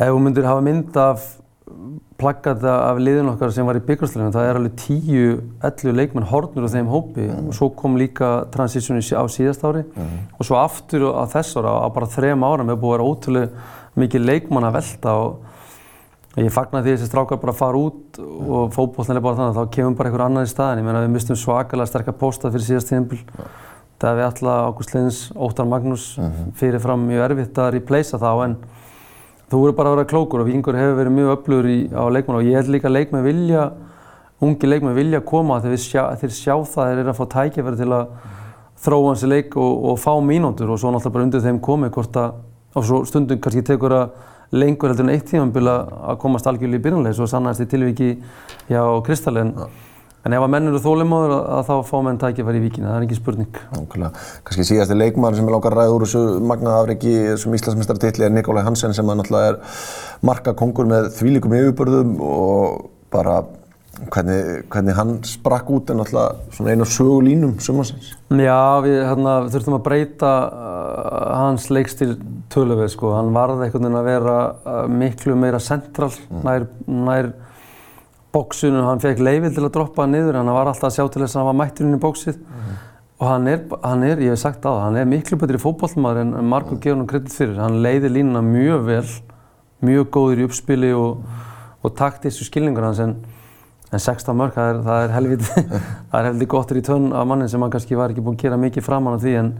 Ef 0.00 0.08
þú 0.08 0.20
myndir 0.24 0.48
hafa 0.48 0.64
mynd 0.64 0.96
af 0.96 1.26
plaggata 2.20 2.72
af 2.90 3.00
liðin 3.00 3.28
okkar 3.32 3.52
sem 3.54 3.66
var 3.68 3.78
í 3.78 3.82
byggjastleginu, 3.84 4.32
það 4.34 4.48
er 4.48 4.58
alveg 4.58 4.80
10-11 4.80 5.96
leikmenn 5.96 6.28
hornur 6.28 6.66
á 6.68 6.72
þeim 6.72 6.88
hópi 6.92 7.26
mm. 7.26 7.46
og 7.48 7.56
svo 7.56 7.70
kom 7.76 7.96
líka 8.00 8.30
transitioni 8.52 9.00
á 9.00 9.24
síðast 9.30 9.64
ári 9.64 9.84
mm. 9.86 10.16
og 10.36 10.48
svo 10.48 10.58
aftur 10.60 11.06
á 11.16 11.24
þess 11.32 11.56
ára, 11.60 11.76
á 11.84 11.88
bara 11.92 12.10
þrem 12.10 12.44
ára, 12.44 12.66
með 12.66 12.80
búið 12.82 12.90
að 12.90 12.96
vera 12.96 13.08
ótrúlega 13.12 13.78
mikið 14.00 14.26
leikmann 14.26 14.68
að 14.68 14.76
velta 14.78 15.14
og 15.20 15.48
ég 16.38 16.52
fagnar 16.54 16.84
því 16.84 16.92
að 16.92 16.98
þessi 16.98 17.10
strákar 17.10 17.40
bara 17.42 17.56
fara 17.56 17.80
út 17.80 18.20
mm. 18.20 18.50
og 18.56 18.74
fókbólinn 18.76 19.20
er 19.20 19.24
bara 19.24 19.38
þannig 19.40 19.54
að 19.54 19.60
þá 19.60 19.74
kemur 19.76 19.96
bara 19.98 20.10
einhver 20.10 20.26
annar 20.26 20.46
í 20.46 20.50
staðin. 20.50 20.82
Ég 20.82 20.86
meina 20.86 21.02
við 21.02 21.14
mistum 21.16 21.38
svakalega 21.38 21.90
sterkar 21.90 22.16
póstað 22.20 22.54
fyrir 22.54 22.68
síðast 22.68 22.92
tíðanbíl. 22.92 23.18
Það 24.00 24.20
við 24.20 24.26
alltaf 24.28 24.68
Ágúst 24.68 24.94
Leins, 24.94 25.18
Óttar 25.34 25.66
Magnús 25.68 26.04
-hmm. 26.16 26.52
fyrirfram 26.56 27.02
mjög 27.08 27.24
erfitt 27.26 27.58
að 27.58 27.72
replacea 27.74 28.20
þá 28.22 28.30
en 28.44 28.56
þú 29.50 29.60
verður 29.64 29.76
bara 29.78 29.90
að 29.90 29.96
vera 29.96 30.10
klókur 30.12 30.42
og 30.42 30.48
Víkingur 30.48 30.78
hefur 30.78 30.98
verið 31.00 31.14
mjög 31.16 31.32
öflugur 31.34 31.68
í, 31.70 31.78
á 31.90 32.04
leikmenn 32.06 32.38
og 32.38 32.46
ég 32.46 32.58
held 32.60 32.70
líka 32.70 32.86
að 32.90 32.96
leikmenn 32.96 33.26
vilja, 33.26 33.64
ungi 34.46 34.70
leikmenn 34.70 34.96
vilja 34.96 35.22
koma 35.26 35.58
þegar 35.64 35.82
sjá, 35.82 36.02
þeir 36.20 36.34
sjá 36.36 36.54
það 36.54 36.90
þeir 36.90 37.02
eru 37.02 37.12
að 37.12 37.18
fá 37.18 37.26
tækifæri 37.34 37.80
til 37.80 37.90
að 37.96 38.14
þróa 38.80 39.10
hansi 39.10 39.30
leik 39.30 39.58
og, 39.58 39.84
og 39.90 39.98
fá 40.00 40.12
mínúndur 40.24 40.70
og 40.70 40.80
svo 40.80 40.94
náttúrulega 40.94 41.16
bara 41.16 41.26
undir 41.26 41.44
þeim 41.44 41.60
komið 41.66 41.92
hvort 41.98 42.20
að, 42.22 42.38
og 42.78 42.86
svo 42.86 43.02
stundum 43.10 43.42
kannski 43.42 43.66
tekur 43.66 43.96
að 43.98 44.06
lengur 44.54 44.90
heldur 44.90 45.06
en 45.08 45.14
eitt 45.14 45.28
tímanbíl 45.30 45.66
að 45.70 46.16
komast 46.22 46.46
algjörlega 46.50 46.80
í 46.80 46.86
byrjunlega, 46.86 47.18
svo 47.18 47.26
sannast 47.30 47.62
í 47.62 47.68
tilviki 47.70 48.14
hjá 48.70 48.82
Kristallin. 49.06 49.54
Ja. 49.58 49.89
En 50.20 50.34
ef 50.36 50.42
að 50.44 50.50
menn 50.52 50.68
eru 50.68 50.80
þólimáður 50.84 51.30
að 51.38 51.62
þá 51.70 51.74
fá 51.88 51.94
menn 52.04 52.18
tækifæri 52.20 52.58
í 52.60 52.64
vikina, 52.66 52.90
það 52.90 52.98
er 52.98 53.06
ekki 53.06 53.16
spurning. 53.16 53.60
Nákvæmlega. 53.72 54.24
Kannski 54.44 54.66
síðasti 54.68 54.98
leikmann 54.98 55.38
sem 55.38 55.48
er 55.48 55.54
langar 55.54 55.76
ræð 55.78 55.94
úr 55.94 56.04
þessu 56.04 56.24
magnaafriki, 56.50 57.14
þessum 57.30 57.56
Íslandsmyndstartilli 57.56 58.26
er 58.26 58.34
Nikolaj 58.34 58.66
Hansen 58.68 58.96
sem 58.96 59.08
náttúrulega 59.08 59.54
er 59.54 59.86
markakongur 60.28 60.90
með 60.90 61.08
þvílikum 61.16 61.56
yfirbörðum 61.56 62.12
og 62.26 62.90
bara 63.14 63.38
hvernig, 64.08 64.62
hvernig 64.70 64.96
hann 64.96 65.16
sprakk 65.26 65.70
út 65.72 65.90
er 65.90 65.98
náttúrulega 65.98 66.54
svona 66.54 66.74
einu 66.74 66.86
sögulínum 66.88 67.56
sumansins. 67.62 68.12
Já, 68.28 68.80
við, 68.84 69.00
hérna, 69.08 69.36
þurftum 69.52 69.76
að 69.76 69.84
breyta 69.88 70.32
uh, 70.46 71.20
hans 71.40 71.68
leikstil 71.72 72.14
töluveg 72.52 72.92
sko. 72.92 73.14
Hann 73.16 73.32
varði 73.36 73.66
einhvern 73.66 73.88
veginn 73.88 74.00
að 74.00 74.10
vera 74.12 74.36
uh, 74.52 74.82
miklu 74.92 75.36
meira 75.38 75.60
central, 75.64 76.12
mm. 76.28 76.44
nær, 76.46 76.68
nær 77.08 77.32
bóksunum, 78.34 78.84
hann 78.86 79.02
fekk 79.02 79.22
leifil 79.24 79.50
til 79.54 79.64
að 79.66 79.72
droppa 79.74 80.04
hann 80.04 80.14
niður, 80.14 80.38
hann 80.38 80.52
var 80.54 80.70
alltaf 80.70 80.90
að 80.90 80.96
sjá 80.96 81.04
til 81.10 81.24
þess 81.24 81.34
að 81.34 81.40
hann 81.40 81.48
var 81.48 81.58
mættur 81.58 81.86
inn 81.86 81.96
í 81.96 82.00
bóksið 82.02 82.36
mm. 82.38 82.76
og 83.18 83.26
hann 83.26 83.50
er, 83.50 83.64
hann 83.82 84.06
er, 84.06 84.22
ég 84.22 84.34
hef 84.34 84.42
sagt 84.44 84.62
á 84.62 84.70
það, 84.70 84.78
hann 84.84 84.98
er 85.00 85.10
miklu 85.10 85.38
betri 85.40 85.60
fókbólmaður 85.62 86.22
en 86.22 86.36
Marko 86.52 86.76
mm. 86.76 86.80
gefur 86.84 87.00
hann 87.00 87.10
kredit 87.10 87.34
fyrir. 87.34 87.58
Hann 87.58 87.80
leiði 87.82 88.12
línuna 88.14 88.44
mjög 88.46 88.86
vel, 88.86 89.02
mjög 89.90 90.08
góður 90.14 90.44
í 90.44 90.46
uppspili 90.46 90.94
og, 90.94 91.26
og 91.82 91.94
taktísku 91.98 92.46
skilningur 92.46 92.86
hans 92.86 93.02
en, 93.02 93.18
en 93.90 93.98
16 93.98 94.38
mörg, 94.38 94.54
það 94.54 94.72
er, 94.76 94.82
það 94.86 95.04
er 95.04 95.14
helviti, 95.18 95.66
það 96.12 96.18
er 96.22 96.30
helviti 96.30 96.50
gottur 96.54 96.78
í 96.78 96.86
tönn 96.86 97.10
af 97.10 97.26
mannin 97.26 97.50
sem 97.50 97.66
hann 97.66 97.74
kannski 97.74 97.98
var 97.98 98.14
ekki 98.14 98.22
búinn 98.22 98.38
að 98.38 98.46
gera 98.46 98.60
mikið 98.62 98.86
framann 98.86 99.18
á 99.18 99.22
því 99.26 99.38
en, 99.42 99.54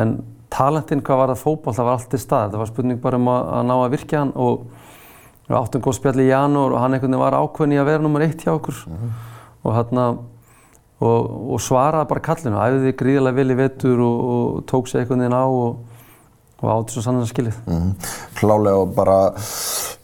en 0.00 0.20
talentinn 0.50 1.04
hvað 1.04 1.20
var 1.20 1.34
það 1.34 1.44
fókból, 1.44 1.76
það 1.76 1.90
var 1.90 1.98
allt 1.98 2.16
í 2.16 2.22
stað, 2.24 2.54
það 2.54 2.62
var 2.64 2.70
spurning 2.72 3.02
bara 3.04 3.20
um 3.20 3.28
að, 3.28 3.50
að 3.60 3.68
Við 5.50 5.58
áttum 5.58 5.82
góð 5.82 5.96
spjall 5.96 6.20
í 6.22 6.28
janúar 6.28 6.76
og 6.76 6.78
hann 6.78 6.94
einhvern 6.94 7.10
veginn 7.10 7.24
var 7.24 7.34
ákveðin 7.34 7.72
í 7.74 7.78
að 7.82 7.88
vera 7.88 8.04
nummer 8.04 8.22
eitt 8.22 8.44
hjá 8.44 8.52
okkur 8.52 8.76
mm 8.86 8.98
-hmm. 8.98 9.14
og, 9.64 9.72
hérna, 9.74 10.04
og, 11.00 11.30
og 11.56 11.60
svaraði 11.60 12.08
bara 12.12 12.26
kallinu, 12.28 12.60
æfiði 12.60 12.92
gríðilega 13.00 13.38
vel 13.40 13.50
í 13.50 13.56
vettur 13.58 14.02
og, 14.06 14.20
og 14.34 14.60
tók 14.70 14.86
sér 14.86 15.00
einhvern 15.00 15.24
veginn 15.24 15.34
á 15.34 15.46
og 16.60 16.70
átti 16.70 16.94
svo 16.94 17.02
sannan 17.02 17.24
að 17.24 17.32
skiljið. 17.32 17.56
Mm 17.66 17.80
-hmm. 17.80 17.92
Klálega 18.38 18.76
og 18.76 18.94
bara 18.94 19.18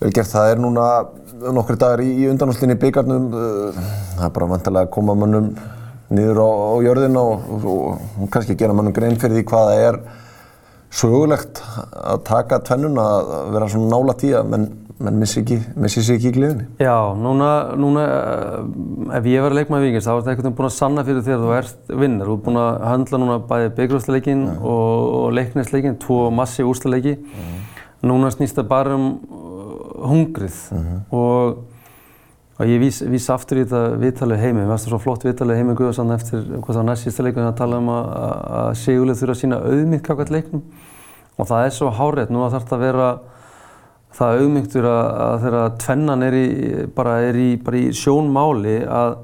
vel 0.00 0.12
gert, 0.12 0.32
það 0.34 0.50
er 0.50 0.58
núna 0.58 1.06
nokkru 1.52 1.76
dagar 1.76 2.00
í, 2.00 2.10
í 2.10 2.28
undanúslinni 2.30 2.74
í 2.74 2.82
byggarnum, 2.82 3.30
það 4.16 4.24
er 4.24 4.34
bara 4.34 4.46
vantilega 4.46 4.86
að 4.86 4.90
koma 4.90 5.14
mönnum 5.14 5.56
niður 6.10 6.38
á, 6.42 6.48
á 6.48 6.74
jörðina 6.82 7.20
og 7.20 7.98
kannski 8.30 8.56
gera 8.56 8.72
mönnum 8.72 8.92
grein 8.92 9.18
fyrir 9.20 9.36
því 9.36 9.44
hvað 9.44 9.68
það 9.68 9.82
er 9.88 10.00
sögulegt 10.90 11.62
að 11.92 12.22
taka 12.24 12.58
tvennun 12.58 12.98
að 12.98 13.30
vera 13.52 13.68
svona 13.68 13.90
nála 13.90 14.14
tíða, 14.14 14.42
menn 14.96 15.18
missi 15.20 15.42
sér 15.44 16.14
ekki 16.14 16.30
í 16.30 16.34
gleðinni. 16.38 16.66
Já, 16.80 16.94
núna, 17.20 17.50
núna 17.76 18.04
uh, 18.06 19.16
ef 19.18 19.28
ég 19.28 19.42
var 19.44 19.52
að 19.52 19.60
leikma 19.60 19.80
í 19.82 19.90
Víkings 19.90 20.06
þá 20.06 20.12
er 20.14 20.22
þetta 20.22 20.32
einhvern 20.32 20.46
veginn 20.46 20.56
búinn 20.56 20.70
að 20.70 20.76
sanna 20.78 21.04
fyrir 21.04 21.26
þér 21.26 21.36
að 21.36 21.44
þú 21.44 21.52
ert 21.58 21.92
vinnar. 22.04 22.30
Þú 22.30 22.36
ert 22.36 22.46
búinn 22.46 22.60
að 22.62 22.70
handla 22.86 23.20
núna 23.20 23.36
bæði 23.50 23.74
byggjurústaleikinn 23.76 24.44
mm. 24.46 24.64
og, 24.72 25.04
og 25.18 25.36
leiknæsleikinn, 25.36 25.98
tvo 26.00 26.18
massi 26.32 26.64
úrstaleiki. 26.64 27.14
Mm. 27.20 27.60
Núna 28.08 28.32
snýst 28.32 28.56
það 28.56 28.70
bara 28.72 28.96
um 28.96 29.06
uh, 29.12 29.76
hungrið 30.06 30.56
-hmm. 30.72 31.04
og, 31.10 31.60
og 32.56 32.66
ég 32.72 32.80
vís, 32.80 33.02
vís 33.04 33.28
aftur 33.32 33.60
í 33.60 33.68
þetta 33.68 34.00
viðtalið 34.00 34.42
heimi. 34.46 34.60
Mér 34.62 34.72
finnst 34.72 34.88
það 34.88 34.96
svo 34.96 35.04
flott 35.04 35.28
viðtalið 35.28 35.56
heimi 35.60 35.76
Guðarsson 35.76 36.16
eftir 36.16 36.40
hvað 36.40 36.72
það 36.72 36.82
var 36.82 36.90
næst 36.90 37.04
sísta 37.04 37.22
leikum 37.22 37.44
að 37.44 37.56
tala 37.60 37.84
um 37.84 37.88
að, 37.88 38.04
að 38.64 38.74
Sigurlið 38.80 39.20
þurfa 39.20 39.36
að 39.36 39.40
sína 39.44 39.60
auðmýtt 39.60 40.06
kakvært 40.08 40.30
leiknum 40.30 40.62
og 41.36 41.46
það 41.46 41.64
er 41.66 41.70
svo 41.70 41.90
hárið. 41.90 42.30
Núna 42.30 42.50
þarf 42.50 42.64
þetta 42.64 42.76
að 42.76 42.86
vera 42.88 43.08
það 44.16 44.40
auðmygtur 44.40 44.88
að, 44.88 45.06
að 45.26 45.38
þegar 45.44 45.72
tvennan 45.82 46.26
er 46.26 46.36
í, 46.36 46.46
bara 46.96 47.16
er 47.26 47.38
í, 47.40 47.48
bara 47.62 47.80
í 47.80 47.86
sjónmáli 47.96 48.76
að, 48.88 49.16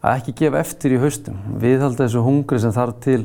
að 0.00 0.16
ekki 0.16 0.34
gefa 0.42 0.62
eftir 0.62 0.96
í 0.96 1.00
haustum. 1.02 1.38
Við 1.62 1.82
haldum 1.82 2.04
þessu 2.04 2.24
hungri 2.26 2.60
sem 2.62 2.74
þarf 2.74 2.98
til 3.02 3.20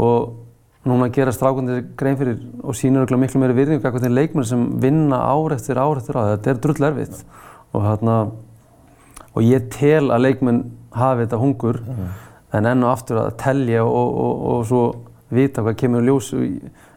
og 0.00 0.88
núna 0.88 1.10
gera 1.12 1.32
strákundir 1.34 1.84
grein 1.98 2.18
fyrir 2.18 2.38
og 2.64 2.76
sínur 2.78 3.04
okkur 3.04 3.20
miklu 3.20 3.42
meiri 3.42 3.56
virðingu 3.58 3.84
eitthvað 3.84 4.06
til 4.06 4.16
leikmenn 4.16 4.48
sem 4.48 4.64
vinna 4.80 5.20
ár 5.28 5.54
eftir 5.54 5.78
ár 5.78 6.00
eftir 6.00 6.16
ár. 6.16 6.32
Þetta 6.34 6.54
er 6.54 6.62
drull 6.64 6.88
erfitt 6.88 7.22
og, 7.70 7.84
hérna, 7.84 8.16
og 9.34 9.46
ég 9.46 9.68
tel 9.74 10.08
að 10.08 10.24
leikmenn 10.26 10.64
hafi 10.96 11.26
þetta 11.26 11.40
hungur 11.42 11.82
-hmm. 11.84 12.10
en 12.58 12.66
enn 12.66 12.84
og 12.84 12.90
aftur 12.90 13.20
að 13.20 13.36
telja 13.44 13.84
og, 13.84 14.14
og, 14.24 14.46
og 14.52 14.66
svo 14.66 14.82
vita 15.30 15.62
hvað 15.62 15.76
kemur 15.76 16.02
ljós 16.02 16.32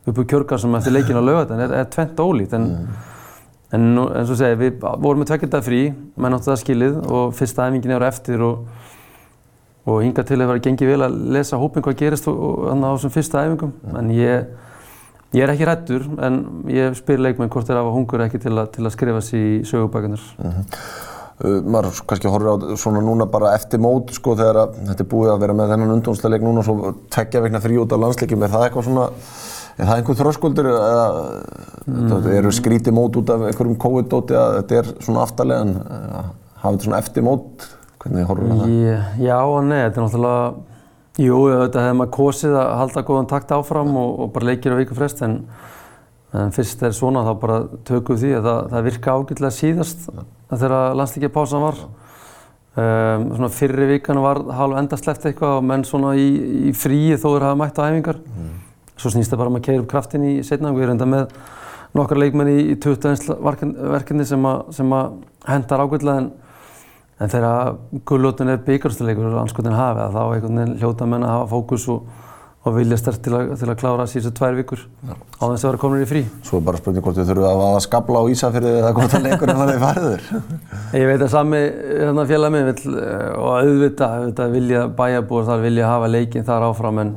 upp 0.04 0.20
úr 0.20 0.30
kjörgarsum 0.30 0.76
eftir 0.78 0.96
leikinu 0.96 1.22
á 1.22 1.30
lögatan 1.30 1.64
er, 1.64 1.74
er 1.82 1.90
tvent 1.92 2.20
ólít 2.20 2.56
en, 2.58 2.70
mm. 2.76 3.12
En 3.74 3.86
nú, 3.96 4.04
eins 4.14 4.30
og 4.30 4.38
segja, 4.38 4.58
við 4.60 4.76
vorum 4.84 5.24
með 5.24 5.32
tveggjölda 5.32 5.60
frí, 5.66 5.80
menn 6.22 6.36
áttu 6.36 6.52
það 6.52 6.60
skilið 6.62 6.98
og 7.10 7.32
fyrsta 7.34 7.66
æfingin 7.66 7.94
er 7.96 8.04
á 8.06 8.12
eftir 8.12 8.44
og, 8.46 8.68
og 9.90 10.04
hinga 10.04 10.26
til 10.30 10.38
að 10.38 10.52
vera 10.52 10.62
gengið 10.68 10.92
vel 10.92 11.06
að 11.08 11.16
lesa 11.34 11.58
hópin 11.58 11.86
hvað 11.86 11.96
gerist 12.04 12.28
þannig 12.30 12.86
á 12.86 12.94
þessum 12.94 13.14
fyrsta 13.16 13.42
æfingum. 13.48 13.72
En 13.98 14.12
ég, 14.14 14.52
ég 15.34 15.46
er 15.46 15.54
ekki 15.56 15.66
hrættur, 15.66 16.06
en 16.22 16.38
ég 16.70 17.00
spyr 17.00 17.24
leikmenn 17.26 17.50
hvort 17.50 17.66
þeir 17.72 17.80
hafa 17.82 17.96
hungur 17.96 18.26
ekki 18.28 18.44
til, 18.44 18.54
a, 18.62 18.68
til 18.70 18.86
að 18.86 18.94
skrifa 18.94 19.26
sér 19.26 19.42
í 19.42 19.58
sögubækunar. 19.72 20.28
Uh, 21.42 21.58
maður 21.66 22.04
kannski 22.06 22.30
horfir 22.30 22.54
á 22.54 22.78
svona 22.78 23.02
núna 23.02 23.26
bara 23.26 23.56
eftir 23.58 23.82
mót 23.82 24.14
sko 24.14 24.36
þegar 24.38 24.60
að 24.68 24.78
þetta 24.92 25.02
er 25.02 25.10
búið 25.16 25.34
að 25.34 25.42
vera 25.48 25.58
með 25.58 25.74
þennan 25.74 25.96
undónsleik 25.96 26.46
núna 26.46 26.62
og 26.62 26.70
svo 26.70 26.94
tveggja 27.10 27.42
vegna 27.42 27.64
frí 27.64 27.82
út 27.82 27.98
af 27.98 28.06
landsleikjum, 28.06 28.46
er 28.46 28.54
það 28.54 28.68
eitthvað 28.68 28.86
svona, 28.92 29.10
er 29.78 29.88
það 29.90 29.96
einhver 29.96 30.20
þröskuldur 30.20 30.70
eða 30.72 31.06
mm. 31.86 32.28
eru 32.38 32.54
skríti 32.56 32.94
mót 32.96 33.18
út 33.20 33.34
af 33.34 33.48
einhverjum 33.50 33.80
COVID-dóti 33.82 34.38
að 34.38 34.58
þetta 34.60 34.80
er 34.82 34.92
svona 35.06 35.26
aftalega 35.26 35.66
en 35.66 35.74
hafa 35.82 36.76
þetta 36.76 36.88
svona 36.88 37.02
eftir 37.02 37.28
mót, 37.28 37.68
hvernig 38.04 38.30
horfir 38.30 38.54
það? 38.54 38.78
Yeah, 38.78 39.12
já 39.24 39.38
og 39.42 39.60
nei, 39.68 39.80
þetta 39.82 40.02
er 40.02 40.08
náttúrulega, 40.08 40.48
jú 41.24 41.44
þetta 41.52 41.86
hefði 41.88 42.00
maður 42.02 42.16
kosið 42.20 42.58
að 42.62 42.74
halda 42.82 43.06
góðan 43.10 43.32
takt 43.34 43.56
áfram 43.58 43.96
og, 44.02 44.12
og 44.26 44.34
bara 44.36 44.52
leikir 44.52 44.76
á 44.76 44.82
viku 44.82 44.98
frest 44.98 45.26
en 45.26 45.42
En 46.34 46.50
fyrst 46.54 46.82
er 46.82 46.94
svona 46.98 47.22
þá 47.28 47.34
bara 47.42 47.58
tökum 47.86 48.18
við 48.18 48.24
því 48.24 48.38
að 48.40 48.48
það, 48.48 48.62
það 48.72 48.86
virka 48.88 49.14
ágætlega 49.14 49.54
síðast 49.54 50.08
þegar 50.50 50.96
landslíkjapásan 50.98 51.62
var. 51.62 51.82
Um, 52.74 53.28
svona 53.38 53.50
fyrri 53.54 53.86
vikan 53.92 54.22
var 54.24 54.40
hálf 54.58 54.80
endastleft 54.80 55.28
eitthvað 55.30 55.60
og 55.60 55.68
menn 55.70 55.84
svona 55.86 56.16
í, 56.18 56.26
í 56.70 56.74
fríi 56.74 57.20
þó 57.22 57.28
þeir 57.36 57.46
hafa 57.46 57.60
mætt 57.60 57.78
á 57.78 57.86
æfingar. 57.86 58.18
Mm. 58.26 58.56
Svo 59.00 59.12
snýst 59.14 59.34
það 59.34 59.42
bara 59.42 59.54
um 59.54 59.60
að 59.60 59.66
keira 59.68 59.84
upp 59.84 59.92
kraftin 59.92 60.26
í 60.28 60.34
setna. 60.46 60.74
Við 60.76 60.88
erum 60.88 60.98
enda 60.98 61.10
með 61.10 61.38
nokkar 61.98 62.22
leikmenn 62.22 62.52
í, 62.54 62.58
í 62.74 62.76
21 62.82 63.38
verkefni 63.44 64.26
sem, 64.28 64.46
a, 64.50 64.56
sem 64.74 64.98
að 64.98 65.18
hendar 65.50 65.86
ágætlega 65.86 66.24
en, 66.24 66.30
en 67.22 67.34
þegar 67.34 67.78
gullóttin 68.10 68.54
er 68.54 68.62
byggarstuleikur 68.66 69.32
og 69.32 69.42
anskotin 69.44 69.78
hafið 69.78 70.18
þá 70.18 70.22
einhvern 70.24 70.62
veginn 70.62 70.78
hljóta 70.82 71.10
menn 71.10 71.26
að 71.28 71.36
hafa 71.38 71.52
fókus 71.54 71.90
og 71.94 72.06
og 72.64 72.78
vilja 72.78 72.96
stert 73.00 73.20
til, 73.24 73.36
til 73.60 73.68
að 73.68 73.80
klára 73.80 74.06
síðustu 74.08 74.32
tvær 74.38 74.56
vikur 74.56 74.84
Já. 75.04 75.16
á 75.20 75.44
þess 75.44 75.66
að 75.66 75.68
vera 75.68 75.80
komin 75.82 76.04
í 76.06 76.08
frí. 76.08 76.22
Svo 76.48 76.62
er 76.62 76.66
bara 76.70 76.80
spurning 76.80 77.04
hvort 77.04 77.18
við 77.20 77.28
þurfum 77.28 77.48
að 77.50 77.60
vaða 77.60 77.82
skabla 77.84 78.22
á 78.24 78.26
Ísafjörði 78.32 78.72
eða 78.78 78.92
hvort 78.96 79.16
að 79.18 79.26
leikurinn 79.28 79.60
var 79.60 79.72
þeir 79.72 79.82
fariður. 79.82 80.30
Ég 81.02 81.10
veit 81.10 81.26
að 81.26 81.34
sami 81.34 81.60
hérna, 81.60 82.26
félag 82.30 82.54
minn 82.56 82.70
vil 82.70 82.96
og 83.36 83.50
auðvitað, 83.58 84.46
vilja 84.56 84.86
bæjarbúar 84.96 85.50
þar 85.50 85.66
vilja 85.66 85.92
hafa 85.92 86.12
leikinn 86.14 86.48
þar 86.48 86.68
áfram 86.70 87.04
en, 87.04 87.14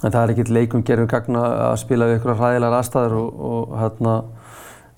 en 0.00 0.12
það 0.12 0.20
er 0.22 0.34
ekkert 0.34 0.52
leikum 0.56 0.84
gerðum 0.86 1.10
gagna 1.10 1.46
að 1.70 1.78
spila 1.82 2.08
við 2.08 2.18
ykkur 2.18 2.38
ræðilegar 2.38 2.78
aðstæður 2.80 3.16
og, 3.20 3.40
og 3.50 3.78
hérna 3.80 4.18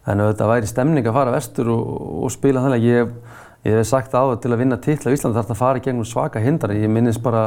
en 0.07 0.25
auðvitað 0.25 0.53
væri 0.53 0.71
stemning 0.71 1.07
að 1.07 1.17
fara 1.19 1.35
vestur 1.35 1.71
og, 1.73 1.87
og 2.27 2.35
spila 2.35 2.65
þannig. 2.65 2.87
Ég, 2.91 3.15
Ég 3.63 3.77
hef 3.79 3.87
sagt 3.87 4.11
á 4.11 4.27
það 4.27 4.41
til 4.43 4.51
að 4.51 4.59
vinna 4.59 4.77
titla 4.83 5.13
á 5.13 5.15
Íslandi 5.15 5.37
þarf 5.39 5.47
það 5.47 5.55
að 5.55 5.61
fara 5.61 5.79
í 5.79 5.83
gegnum 5.85 6.07
svaka 6.11 6.41
hindari. 6.43 6.81
Ég 6.83 6.91
minnist 6.91 7.23
bara 7.23 7.43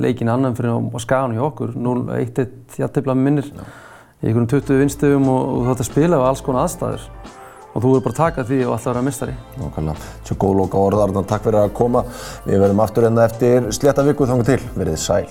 leikin 0.00 0.30
annan 0.32 0.56
fyrir 0.56 0.72
á 0.72 0.80
skagan 1.04 1.36
hjá 1.36 1.42
okkur, 1.44 1.74
0-1-1 1.76 2.78
hjartefla 2.78 3.18
minnir 3.20 3.50
í 3.52 4.30
einhvern 4.30 4.48
20 4.48 4.80
vinstöfum 4.80 5.28
og, 5.28 5.52
og 5.52 5.68
þú 5.68 5.74
ætti 5.74 5.84
að 5.84 5.90
spila 5.90 6.22
á 6.24 6.28
alls 6.30 6.42
konar 6.46 6.64
aðstæður. 6.64 7.06
Og 7.74 7.76
þú 7.76 7.92
verður 7.92 8.08
bara 8.08 8.16
að 8.16 8.20
taka 8.22 8.48
því 8.48 8.64
og 8.64 8.74
alltaf 8.78 8.92
vera 8.94 9.06
mistari. 9.10 9.38
Nákvæmlega. 9.60 10.10
Svo 10.24 10.40
góð 10.40 10.58
lóka 10.62 10.84
orðarðan, 10.88 11.28
takk 11.28 11.48
fyrir 11.50 11.66
að 11.66 11.72
koma. 11.76 12.06
Við 12.48 12.64
verðum 12.64 12.84
aftur 12.88 13.12
enda 13.12 13.28
eftir 13.28 13.72
slétta 13.76 14.08
viku 14.08 14.32
þangu 14.32 14.48
til. 14.54 14.60
Verðið 14.72 15.02
sæl. 15.04 15.24